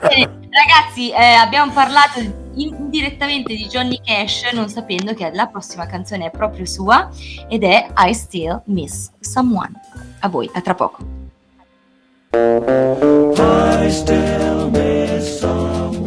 Bene, 0.03 0.39
ragazzi, 0.51 1.11
eh, 1.11 1.35
abbiamo 1.35 1.73
parlato 1.73 2.19
in- 2.21 2.33
indirettamente 2.55 3.55
di 3.55 3.67
Johnny 3.67 3.99
Cash, 4.05 4.51
non 4.53 4.69
sapendo 4.69 5.15
che 5.15 5.31
la 5.33 5.47
prossima 5.47 5.87
canzone 5.87 6.27
è 6.27 6.31
proprio 6.31 6.67
sua 6.67 7.09
ed 7.49 7.65
è 7.65 7.87
I 7.97 8.13
Still 8.13 8.61
Miss 8.67 9.11
Someone. 9.21 9.73
A 10.21 10.29
voi, 10.29 10.51
a 10.53 10.61
tra 10.61 10.75
poco. 10.75 11.20
I 12.33 13.89
still 13.91 14.71
miss 14.71 15.41
someone. 15.41 15.99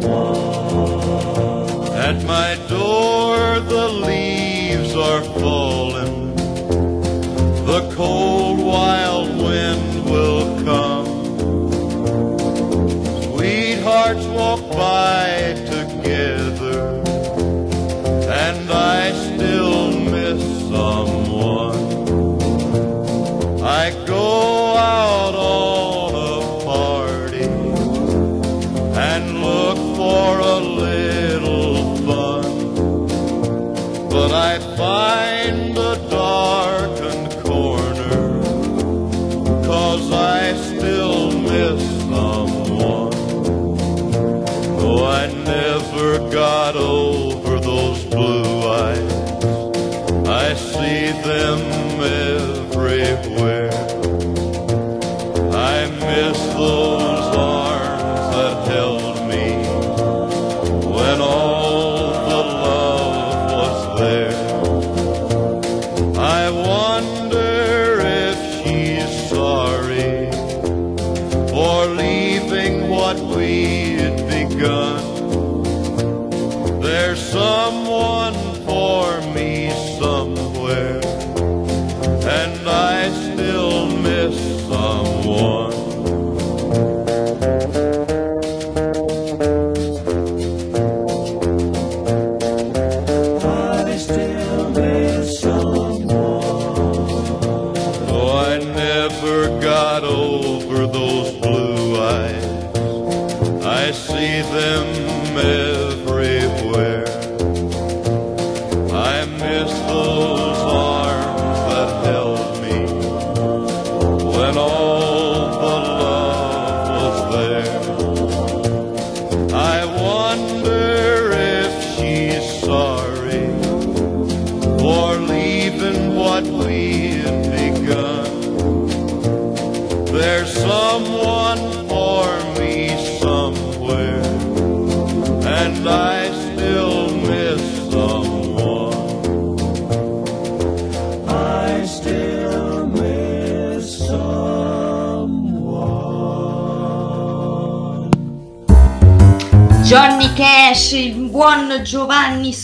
At 1.92 2.24
my 2.24 2.56
door, 2.66 3.60
the 3.60 3.88
leaves 3.88 4.94
are 4.94 5.22
falling. 5.22 6.34
The 7.66 7.92
cold, 7.94 8.58
wild 8.64 9.36
wind 9.36 10.04
will 10.06 10.64
come. 10.64 11.06
Sweethearts 13.34 14.24
walk 14.26 14.60
by 14.70 15.63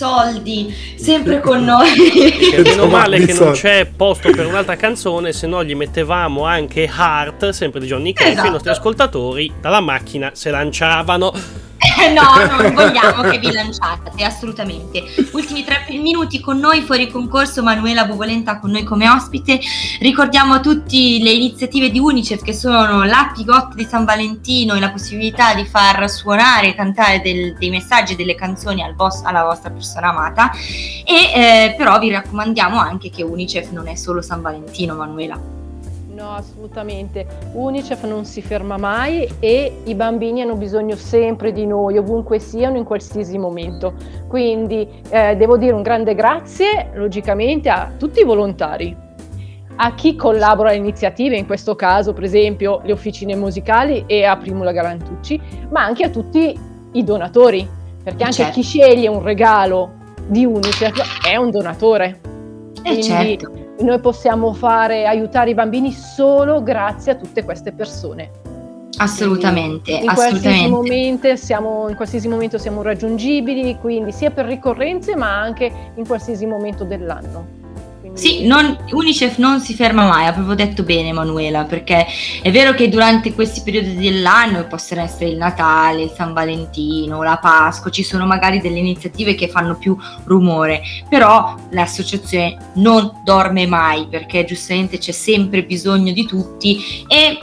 Soldi, 0.01 0.75
sempre 0.97 1.41
con 1.45 1.63
noi. 1.63 1.93
E 2.55 2.63
meno 2.63 2.87
male 2.87 3.23
che 3.23 3.35
non 3.35 3.53
c'è 3.53 3.85
posto 3.85 4.31
per 4.31 4.47
un'altra 4.47 4.75
canzone, 4.75 5.35
se 5.35 5.47
no 5.47 5.63
gli 5.63 5.75
mettevamo 5.75 6.47
anche 6.47 6.85
Heart, 6.85 7.51
sempre 7.51 7.81
di 7.81 7.87
Johnny 7.87 8.15
Cash, 8.15 8.31
Esatto. 8.31 8.47
i 8.47 8.51
nostri 8.51 8.71
ascoltatori 8.71 9.53
dalla 9.61 9.81
macchina 9.81 10.31
se 10.33 10.51
lanciavano. 10.51 11.33
Eh, 12.03 12.13
no, 12.13 12.23
non 12.63 12.73
vogliamo 12.75 13.23
che 13.23 13.39
vi 13.39 13.53
lanciate, 13.53 14.25
assolutamente. 14.25 15.05
Ultimi 15.33 15.65
tre 15.65 15.85
minuti 15.91 16.41
con 16.41 16.59
noi, 16.59 16.81
fuori 16.83 17.11
concorso, 17.11 17.63
Manuela 17.63 18.07
Buvolenta 18.07 18.59
con 18.59 18.71
noi 18.71 18.85
come 18.85 19.09
ospite. 19.09 19.61
Ricordiamo 20.01 20.55
a 20.55 20.61
tutti 20.61 21.23
le 21.23 21.31
iniziative 21.31 21.91
di 21.91 21.99
Unicef 21.99 22.43
che 22.43 22.55
sono 22.55 23.05
la 23.05 23.31
Pigotta 23.35 23.75
di 23.75 23.85
San 23.85 24.05
Valentino 24.05 24.75
e 24.75 24.81
la 24.81 24.91
possibilità 24.91 25.55
di 25.55 25.67
far 25.67 26.09
suonare 26.09 26.69
e 26.69 26.75
cantare 26.75 27.21
del- 27.21 27.55
dei 27.59 27.71
messaggi 27.71 28.15
e 28.15 28.17
delle 28.17 28.35
canzoni 28.35 28.83
al 28.83 28.95
vos- 28.95 29.23
alla 29.23 29.45
vostra 29.45 29.71
persona 29.71 30.09
amata. 30.09 30.51
E 31.05 31.33
eh, 31.35 31.75
però 31.77 31.99
vi 31.99 32.11
raccomandiamo 32.11 32.79
anche 32.79 33.11
che 33.11 33.23
Unicef 33.23 33.71
non 33.73 33.89
è 33.89 33.95
solo 33.95 34.23
San 34.23 34.41
Valentino, 34.41 34.95
Manuela. 34.95 35.60
No, 36.21 36.35
assolutamente. 36.35 37.27
Unicef 37.55 38.05
non 38.05 38.27
si 38.27 38.43
ferma 38.43 38.77
mai 38.77 39.27
e 39.39 39.81
i 39.85 39.95
bambini 39.95 40.43
hanno 40.43 40.55
bisogno 40.55 40.95
sempre 40.95 41.51
di 41.51 41.65
noi, 41.65 41.97
ovunque 41.97 42.39
siano, 42.39 42.77
in 42.77 42.85
qualsiasi 42.85 43.39
momento. 43.39 43.95
Quindi 44.29 44.87
eh, 45.09 45.35
devo 45.37 45.57
dire 45.57 45.73
un 45.73 45.81
grande 45.81 46.15
grazie, 46.15 46.91
logicamente, 46.93 47.71
a 47.71 47.93
tutti 47.97 48.21
i 48.21 48.25
volontari, 48.25 48.95
a 49.77 49.95
chi 49.95 50.15
collabora 50.15 50.69
alle 50.69 50.79
iniziative, 50.79 51.39
in 51.39 51.47
questo 51.47 51.75
caso, 51.75 52.13
per 52.13 52.25
esempio, 52.25 52.83
le 52.85 52.93
officine 52.93 53.35
musicali 53.35 54.05
e 54.07 54.25
a 54.25 54.37
Primula 54.37 54.73
Galantucci, 54.73 55.41
ma 55.71 55.83
anche 55.83 56.05
a 56.05 56.11
tutti 56.11 56.55
i 56.93 57.03
donatori, 57.03 57.67
perché 58.05 58.25
anche 58.25 58.37
Certo. 58.37 58.53
chi 58.53 58.63
sceglie 58.63 59.09
un 59.09 59.23
regalo 59.23 59.93
di 60.27 60.45
Unicef 60.45 61.27
è 61.27 61.37
un 61.37 61.51
donatore. 61.51 62.21
Eh 62.75 62.81
Quindi 62.83 63.03
certo. 63.05 63.69
Noi 63.81 63.99
possiamo 64.01 64.53
fare, 64.53 65.07
aiutare 65.07 65.51
i 65.51 65.55
bambini 65.55 65.93
solo 65.93 66.63
grazie 66.63 67.13
a 67.13 67.15
tutte 67.17 67.45
queste 67.45 67.73
persone. 67.73 68.31
Assolutamente, 68.99 69.93
In 69.93 70.01
qualsiasi, 70.05 70.47
assolutamente. 70.47 70.69
momento 70.69 71.37
siamo, 71.37 71.89
in 71.89 71.97
qualsiasi 71.97 72.29
momento 72.29 72.59
siamo 72.59 72.83
raggiungibili, 72.83 73.79
quindi 73.79 74.13
sia 74.13 74.31
per 74.31 74.45
ricorrenze 74.45 75.17
ma 75.17 75.41
anche 75.41 75.73
in 75.95 76.07
qualsiasi 76.07 76.45
momento 76.45 76.85
dell'anno. 76.85 77.59
Sì, 78.13 78.45
non- 78.47 78.77
Unicef 78.91 79.39
non 79.39 79.61
si 79.61 79.73
ferma 79.75 80.07
mai, 80.07 80.27
ha 80.27 80.33
proprio 80.33 80.55
detto 80.55 80.83
bene 80.83 81.09
Emanuela, 81.09 81.65
perché 81.65 82.07
è 82.43 82.51
vero 82.51 82.75
che 82.75 82.89
durante 82.89 83.33
questi 83.33 83.63
periodi 83.63 83.95
dell'anno 83.95 84.67
possono 84.67 85.01
essere 85.01 85.31
il 85.31 85.37
Natale, 85.37 86.03
il 86.03 86.13
San 86.15 86.35
Valentino, 86.35 87.23
la 87.23 87.39
Pasqua, 87.39 87.91
ci 87.91 88.03
sono 88.03 88.27
magari 88.27 88.61
delle 88.61 88.79
iniziative 88.79 89.35
che 89.35 89.49
fanno 89.49 89.77
più 89.77 89.97
rumore, 90.25 90.83
però 91.09 91.55
l'associazione 91.71 92.57
non 92.75 93.11
dorme 93.25 93.67
mai 93.67 94.07
perché 94.11 94.45
giustamente 94.45 94.99
c'è 94.99 95.13
sempre 95.13 95.63
bisogno 95.63 96.13
di 96.13 96.27
tutti 96.27 96.79
e 97.07 97.39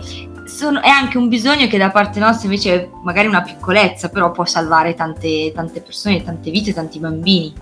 sono- 0.45 0.81
è 0.81 0.89
anche 0.89 1.17
un 1.17 1.27
bisogno 1.27 1.67
che 1.67 1.77
da 1.77 1.91
parte 1.91 2.19
nostra 2.19 2.45
invece 2.45 2.73
è 2.73 2.89
magari 3.03 3.27
una 3.27 3.41
piccolezza, 3.41 4.09
però 4.09 4.31
può 4.31 4.45
salvare 4.45 4.93
tante, 4.93 5.51
tante 5.53 5.81
persone, 5.81 6.23
tante 6.23 6.51
vite, 6.51 6.73
tanti 6.73 6.99
bambini. 6.99 7.53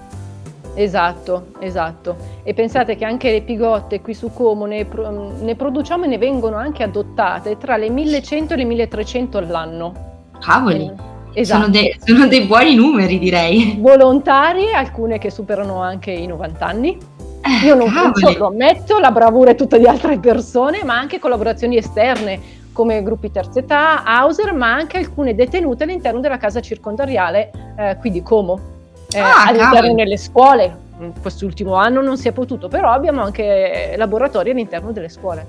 Esatto, 0.76 1.48
esatto. 1.60 2.16
E 2.44 2.54
pensate 2.54 2.96
che 2.96 3.06
anche 3.06 3.32
le 3.32 3.42
pigotte 3.42 4.02
qui 4.02 4.14
su 4.14 4.32
Como 4.34 4.66
ne, 4.66 4.86
pro- 4.86 5.32
ne 5.40 5.56
produciamo 5.56 6.04
e 6.04 6.08
ne 6.08 6.18
vengono 6.18 6.58
anche 6.58 6.84
adottate 6.84 7.58
tra 7.58 7.78
le 7.78 7.90
1100 7.90 8.54
e 8.54 8.58
le 8.58 8.64
1300 8.66 9.38
all'anno. 9.38 9.94
Cavoli, 10.40 10.86
Eh, 11.34 11.42
Esatto. 11.42 11.62
sono, 11.64 11.72
dei, 11.72 11.96
sono 12.06 12.28
dei 12.28 12.46
buoni 12.46 12.76
numeri 12.76 13.18
direi. 13.20 13.78
Volontarie, 13.80 14.74
alcune 14.74 15.18
che 15.18 15.30
superano 15.32 15.82
anche 15.82 16.12
i 16.12 16.28
90 16.28 16.66
anni. 16.66 16.98
Eh, 17.42 17.66
Io 17.68 17.76
non 17.76 17.90
faccio, 17.90 18.38
lo 18.38 18.48
ammetto, 18.48 19.00
la 19.00 19.12
bravura 19.12 19.52
è 19.52 19.56
tutta 19.56 19.78
di 19.78 19.86
altre 19.86 20.18
persone, 20.18 20.84
ma 20.84 20.98
anche 20.98 21.20
collaborazioni 21.20 21.78
esterne 21.78 22.64
come 22.74 23.02
gruppi 23.04 23.32
terza 23.32 23.60
età, 23.60 24.04
Hauser, 24.04 24.52
ma 24.54 24.74
anche 24.74 24.98
alcune 24.98 25.36
detenute 25.36 25.84
all'interno 25.84 26.20
della 26.20 26.38
casa 26.38 26.60
circondariale 26.60 27.52
eh, 27.78 27.98
qui 28.00 28.12
di 28.12 28.22
Como. 28.22 28.74
Eh, 29.16 29.20
Ah, 29.22 29.46
all'interno 29.48 29.94
nelle 29.94 30.18
scuole. 30.18 30.78
Mm, 31.02 31.10
Quest'ultimo 31.22 31.76
anno 31.76 32.02
non 32.02 32.18
si 32.18 32.28
è 32.28 32.32
potuto, 32.32 32.68
però 32.68 32.92
abbiamo 32.92 33.22
anche 33.22 33.94
laboratori 33.98 34.52
all'interno 34.52 34.92
delle 34.92 35.10
scuole. 35.10 35.46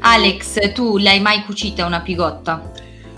Alex, 0.00 0.72
tu 0.72 0.96
l'hai 0.98 1.20
mai 1.20 1.44
cucita 1.44 1.84
una 1.86 2.00
pigotta? 2.00 2.62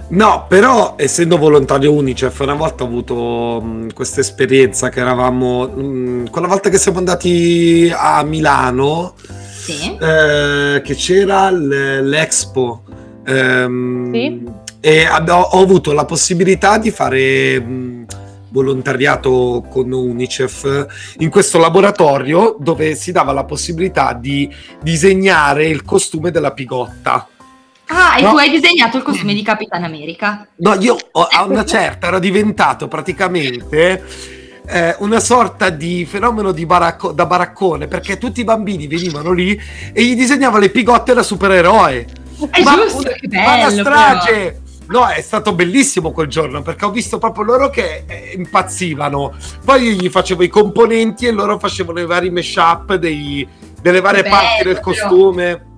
No, 0.09 0.47
però 0.49 0.95
essendo 0.97 1.37
volontario 1.39 1.93
Unicef, 1.93 2.41
una 2.41 2.55
volta 2.55 2.83
ho 2.83 2.87
avuto 2.87 3.61
mh, 3.63 3.93
questa 3.95 4.21
esperienza 4.21 4.89
che 4.89 4.99
eravamo, 5.01 5.69
mh, 5.69 6.31
quella 6.31 6.49
volta 6.49 6.69
che 6.69 6.79
siamo 6.79 6.99
andati 6.99 7.93
a 7.95 8.23
Milano, 8.25 9.15
Sì. 9.61 9.97
eh, 10.01 10.81
che 10.83 10.95
c'era 10.97 11.51
l- 11.51 12.01
l'Expo. 12.09 12.83
ehm, 13.25 14.13
Sì. 14.13 14.45
E 14.81 15.05
abbi- 15.05 15.31
ho, 15.31 15.41
ho 15.41 15.61
avuto 15.63 15.93
la 15.93 16.05
possibilità 16.07 16.79
di 16.79 16.91
fare 16.91 17.61
mh, 17.61 18.07
volontariato 18.51 19.65
con 19.69 19.91
Unicef 19.93 20.87
in 21.19 21.31
questo 21.31 21.59
laboratorio 21.59 22.57
dove 22.59 22.95
si 22.95 23.13
dava 23.13 23.33
la 23.33 23.45
possibilità 23.45 24.13
di 24.13 24.53
disegnare 24.83 25.67
il 25.67 25.85
costume 25.85 26.31
della 26.31 26.53
pigotta. 26.53 27.27
Ah, 27.93 28.19
e 28.19 28.23
No. 28.23 28.31
tu 28.31 28.37
hai 28.37 28.51
disegnato 28.51 28.97
il 28.99 29.03
costume 29.03 29.35
di 29.35 29.43
Capitan 29.43 29.83
America. 29.83 30.47
No, 30.57 30.75
io 30.75 30.97
a 31.13 31.45
una 31.45 31.65
certa 31.65 32.07
ero 32.09 32.19
diventato 32.21 32.87
praticamente 32.87 34.05
eh, 34.67 34.95
una 35.01 35.19
sorta 35.19 35.71
di 35.71 36.07
fenomeno 36.09 36.53
di 36.53 36.65
baracco- 36.67 37.11
da 37.11 37.27
baraccone 37.27 37.89
perché 37.89 38.19
tutti 38.19 38.41
i 38.41 38.45
bambini 38.45 38.87
venivano 38.87 39.33
lì 39.33 39.59
e 39.93 40.05
gli 40.05 40.15
disegnava 40.15 40.59
le 40.61 40.69
pigotte 40.71 41.15
da 41.15 41.23
supereroe. 41.25 42.07
È 42.51 42.63
Ma 42.63 42.75
giusto, 42.75 42.99
una- 43.01 43.11
che 43.11 43.29
ma 43.33 43.55
una 43.57 43.67
bello. 43.67 43.83
strage! 43.83 44.61
No, 44.91 45.07
è 45.07 45.21
stato 45.21 45.55
bellissimo 45.55 46.11
quel 46.11 46.27
giorno 46.27 46.63
perché 46.63 46.85
ho 46.85 46.91
visto 46.91 47.19
proprio 47.19 47.45
loro 47.45 47.71
che 47.71 48.03
eh, 48.07 48.33
impazzivano. 48.37 49.35
Poi 49.65 49.83
io 49.85 49.93
gli 49.93 50.09
facevo 50.09 50.43
i 50.43 50.49
componenti 50.49 51.27
e 51.27 51.31
loro 51.31 51.61
facevano 51.61 52.01
i 52.01 52.07
vari 52.07 52.29
mashup 52.31 52.95
dei- 52.97 53.47
delle 53.81 54.01
varie 54.01 54.23
Bello, 54.23 54.35
parti 54.35 54.65
del 54.65 54.81
costume. 54.81 55.43
Bello, 55.45 55.69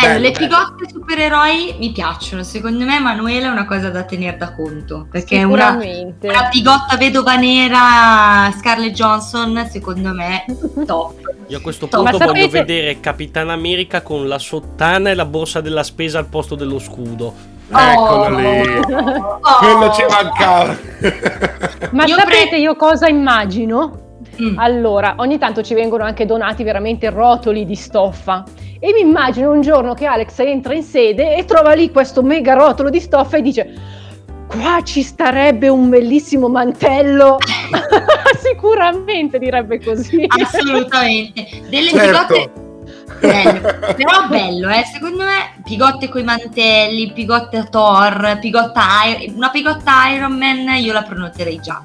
Bello, 0.00 0.18
le 0.20 0.30
bello. 0.32 0.46
pigotte 0.46 0.88
supereroi 0.92 1.76
mi 1.78 1.92
piacciono. 1.92 2.42
Secondo 2.42 2.84
me, 2.84 3.00
Manuela 3.00 3.46
è 3.46 3.50
una 3.50 3.64
cosa 3.64 3.88
da 3.88 4.04
tenere 4.04 4.36
da 4.36 4.54
conto. 4.54 5.08
Perché 5.10 5.42
una, 5.44 5.70
Sicuramente. 5.70 6.28
una 6.28 6.48
pigotta 6.48 6.96
vedova 6.98 7.36
nera 7.36 8.52
Scarlett 8.58 8.92
Johnson, 8.92 9.66
secondo 9.70 10.12
me, 10.12 10.44
top. 10.84 11.14
Io 11.46 11.56
a 11.56 11.60
questo 11.62 11.88
punto 11.88 12.18
voglio 12.18 12.18
sapete- 12.18 12.48
vedere 12.48 13.00
Capitan 13.00 13.48
America 13.48 14.02
con 14.02 14.28
la 14.28 14.38
sottana 14.38 15.08
e 15.08 15.14
la 15.14 15.24
borsa 15.24 15.62
della 15.62 15.82
spesa 15.82 16.18
al 16.18 16.26
posto 16.26 16.54
dello 16.54 16.78
scudo. 16.78 17.56
Eccolo 17.70 18.24
Oh. 18.24 18.28
lì. 18.30 18.60
Oh. 18.94 19.40
Quello 19.58 19.92
ci 19.92 20.02
mancava. 20.08 20.76
Ma 21.92 22.04
Io 22.04 22.14
sapete 22.16 22.48
pre- 22.48 22.58
io 22.58 22.74
cosa 22.76 23.06
immagino? 23.08 24.06
Mm. 24.40 24.58
Allora, 24.58 25.14
ogni 25.18 25.36
tanto 25.38 25.62
ci 25.62 25.74
vengono 25.74 26.04
anche 26.04 26.24
donati 26.24 26.62
veramente 26.62 27.10
rotoli 27.10 27.64
di 27.66 27.74
stoffa 27.74 28.44
e 28.78 28.92
mi 28.92 29.00
immagino 29.00 29.50
un 29.50 29.60
giorno 29.60 29.94
che 29.94 30.06
Alex 30.06 30.38
entra 30.38 30.74
in 30.74 30.82
sede 30.84 31.34
e 31.36 31.44
trova 31.44 31.72
lì 31.72 31.90
questo 31.90 32.22
mega 32.22 32.54
rotolo 32.54 32.88
di 32.88 33.00
stoffa 33.00 33.36
e 33.38 33.42
dice 33.42 33.74
qua 34.46 34.80
ci 34.84 35.02
starebbe 35.02 35.68
un 35.68 35.88
bellissimo 35.88 36.48
mantello. 36.48 37.38
Sicuramente 38.40 39.38
direbbe 39.38 39.80
così. 39.82 40.24
Assolutamente. 40.26 41.44
Delle 41.68 41.88
Certo. 41.90 42.34
pigotte 42.34 42.50
bello. 43.20 43.60
Però 43.94 44.28
bello, 44.28 44.68
eh. 44.70 44.84
Secondo 44.92 45.24
me 45.24 45.54
pigotte 45.64 46.08
coi 46.08 46.22
mantelli, 46.24 47.12
pigotte 47.12 47.56
a 47.56 47.64
Thor, 47.64 48.38
pigotta 48.40 48.82
I- 49.06 49.32
una 49.34 49.50
pigotta 49.50 50.08
Iron 50.14 50.32
Man, 50.36 50.68
io 50.78 50.92
la 50.92 51.02
prenoterei 51.02 51.60
già. 51.60 51.82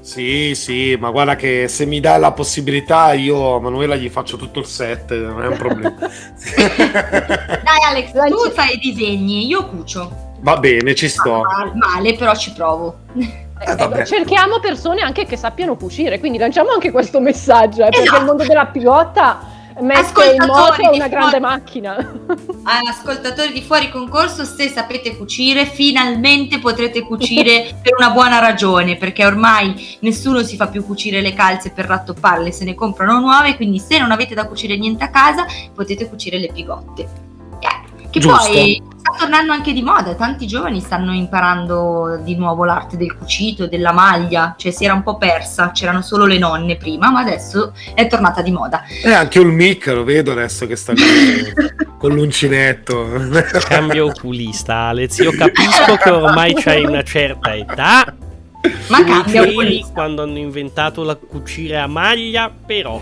Sì, 0.00 0.54
sì, 0.54 0.96
ma 1.00 1.10
guarda 1.10 1.34
che 1.34 1.66
se 1.66 1.84
mi 1.84 1.98
dai 1.98 2.20
la 2.20 2.30
possibilità 2.30 3.12
io 3.12 3.56
a 3.56 3.60
Manuela 3.60 3.96
gli 3.96 4.08
faccio 4.08 4.36
tutto 4.36 4.60
il 4.60 4.66
set, 4.66 5.12
non 5.12 5.42
è 5.42 5.48
un 5.48 5.56
problema. 5.56 5.94
Dai 5.98 7.82
Alex, 7.88 8.12
tu 8.12 8.50
fai 8.52 8.74
i 8.74 8.78
disegni, 8.78 9.46
io 9.46 9.66
cucio. 9.66 10.34
Va 10.40 10.58
bene, 10.58 10.94
ci 10.94 11.08
sto. 11.08 11.40
Ah, 11.42 11.72
male, 11.74 12.14
però 12.14 12.36
ci 12.36 12.52
provo. 12.52 12.98
Eh, 13.16 14.04
cerchiamo 14.06 14.60
persone 14.60 15.00
anche 15.00 15.24
che 15.24 15.36
sappiano 15.36 15.74
cucire, 15.76 16.20
quindi 16.20 16.38
lanciamo 16.38 16.70
anche 16.70 16.92
questo 16.92 17.20
messaggio, 17.20 17.80
eh, 17.82 17.88
perché 17.88 18.02
Esatto. 18.02 18.20
il 18.20 18.26
mondo 18.26 18.44
della 18.44 18.66
pigotta 18.66 19.40
mette 19.80 20.34
in 20.34 20.44
moto 20.46 20.90
una 20.92 21.08
grande 21.08 21.38
fuori. 21.38 21.40
macchina. 21.40 21.96
Ascoltatori 22.88 23.52
di 23.52 23.62
fuori 23.62 23.90
concorso, 23.90 24.44
se 24.44 24.68
sapete 24.68 25.16
cucire, 25.16 25.66
finalmente 25.66 26.58
potrete 26.58 27.02
cucire 27.02 27.76
per 27.82 27.94
una 27.98 28.10
buona 28.10 28.38
ragione, 28.38 28.96
perché 28.96 29.24
ormai 29.24 29.98
nessuno 30.00 30.42
si 30.42 30.56
fa 30.56 30.68
più 30.68 30.84
cucire 30.84 31.20
le 31.20 31.34
calze 31.34 31.70
per 31.70 31.86
rattopparle, 31.86 32.50
se 32.52 32.64
ne 32.64 32.74
comprano 32.74 33.20
nuove, 33.20 33.56
quindi 33.56 33.78
se 33.78 33.98
non 33.98 34.10
avete 34.10 34.34
da 34.34 34.46
cucire 34.46 34.76
niente 34.76 35.04
a 35.04 35.10
casa, 35.10 35.46
potete 35.74 36.08
cucire 36.08 36.38
le 36.38 36.50
pigotte. 36.52 37.25
Che 38.16 38.22
Giusto. 38.22 38.50
poi 38.50 38.82
sta 38.96 39.12
tornando 39.18 39.52
anche 39.52 39.74
di 39.74 39.82
moda, 39.82 40.14
tanti 40.14 40.46
giovani 40.46 40.80
stanno 40.80 41.12
imparando 41.12 42.18
di 42.24 42.34
nuovo 42.34 42.64
l'arte 42.64 42.96
del 42.96 43.14
cucito, 43.14 43.66
della 43.66 43.92
maglia, 43.92 44.54
cioè 44.56 44.72
si 44.72 44.84
era 44.86 44.94
un 44.94 45.02
po' 45.02 45.18
persa, 45.18 45.70
c'erano 45.72 46.00
solo 46.00 46.24
le 46.24 46.38
nonne 46.38 46.76
prima, 46.76 47.10
ma 47.10 47.20
adesso 47.20 47.74
è 47.94 48.06
tornata 48.06 48.40
di 48.40 48.50
moda. 48.52 48.84
E 49.04 49.12
anche 49.12 49.38
un 49.38 49.48
mic 49.48 49.86
lo 49.88 50.02
vedo 50.02 50.32
adesso 50.32 50.66
che 50.66 50.76
sta 50.76 50.94
con, 50.94 51.96
con 51.98 52.14
l'uncinetto. 52.14 53.06
Cambio 53.68 54.06
oculista, 54.06 54.74
Alex. 54.88 55.18
Io 55.18 55.32
capisco 55.32 55.96
che 55.96 56.10
ormai 56.10 56.54
c'hai 56.54 56.84
una 56.84 57.02
certa 57.02 57.54
età. 57.54 58.14
Ma 58.88 59.04
cambia 59.04 59.42
Ieri, 59.42 59.52
oculista. 59.52 59.92
quando 59.92 60.22
hanno 60.22 60.38
inventato 60.38 61.04
la 61.04 61.14
cucire 61.16 61.78
a 61.78 61.86
maglia, 61.86 62.50
però, 62.50 62.98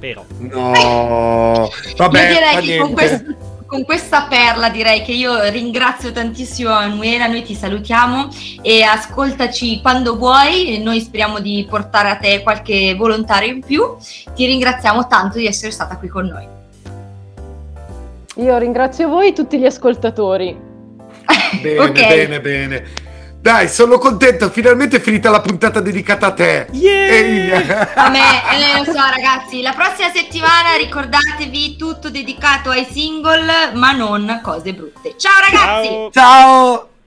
però. 0.00 0.24
No, 0.38 1.68
vabbè, 1.96 2.22
io 2.22 2.34
direi 2.34 2.66
che 2.66 2.78
con, 2.78 2.92
questo- 2.92 3.24
con 3.66 3.84
questa 3.84 4.26
perla 4.28 4.70
direi 4.70 5.02
che 5.02 5.12
io 5.12 5.48
ringrazio 5.50 6.12
tantissimo 6.12 6.70
Manuela, 6.70 7.26
noi 7.26 7.42
ti 7.42 7.54
salutiamo 7.54 8.28
e 8.62 8.82
ascoltaci 8.82 9.80
quando 9.80 10.16
vuoi, 10.16 10.80
noi 10.82 11.00
speriamo 11.00 11.40
di 11.40 11.66
portare 11.68 12.10
a 12.10 12.16
te 12.16 12.42
qualche 12.42 12.94
volontario 12.94 13.52
in 13.52 13.60
più, 13.60 13.96
ti 14.34 14.46
ringraziamo 14.46 15.06
tanto 15.06 15.38
di 15.38 15.46
essere 15.46 15.72
stata 15.72 15.96
qui 15.96 16.08
con 16.08 16.26
noi. 16.26 16.46
Io 18.36 18.58
ringrazio 18.58 19.08
voi 19.08 19.28
e 19.28 19.32
tutti 19.32 19.58
gli 19.58 19.66
ascoltatori. 19.66 20.56
Bene, 21.60 21.78
Ok. 21.80 21.92
bene, 21.92 22.40
bene. 22.40 22.84
Dai, 23.46 23.68
sono 23.68 23.98
contento, 23.98 24.50
finalmente 24.50 24.96
è 24.96 25.00
finita 25.00 25.30
la 25.30 25.40
puntata 25.40 25.78
dedicata 25.78 26.26
a 26.26 26.32
te. 26.32 26.66
Yeah! 26.72 27.06
Ehi. 27.12 27.52
A 27.94 28.08
me, 28.08 28.18
eh, 28.18 28.78
lo 28.78 28.84
so 28.84 28.98
ragazzi, 28.98 29.62
la 29.62 29.70
prossima 29.70 30.10
settimana 30.12 30.74
ricordatevi 30.76 31.76
tutto 31.76 32.10
dedicato 32.10 32.70
ai 32.70 32.84
single 32.90 33.70
ma 33.74 33.92
non 33.92 34.40
cose 34.42 34.72
brutte. 34.72 35.14
Ciao 35.16 35.38
ragazzi! 35.48 35.86
Ciao! 35.86 36.10
Ciao! 36.10 36.88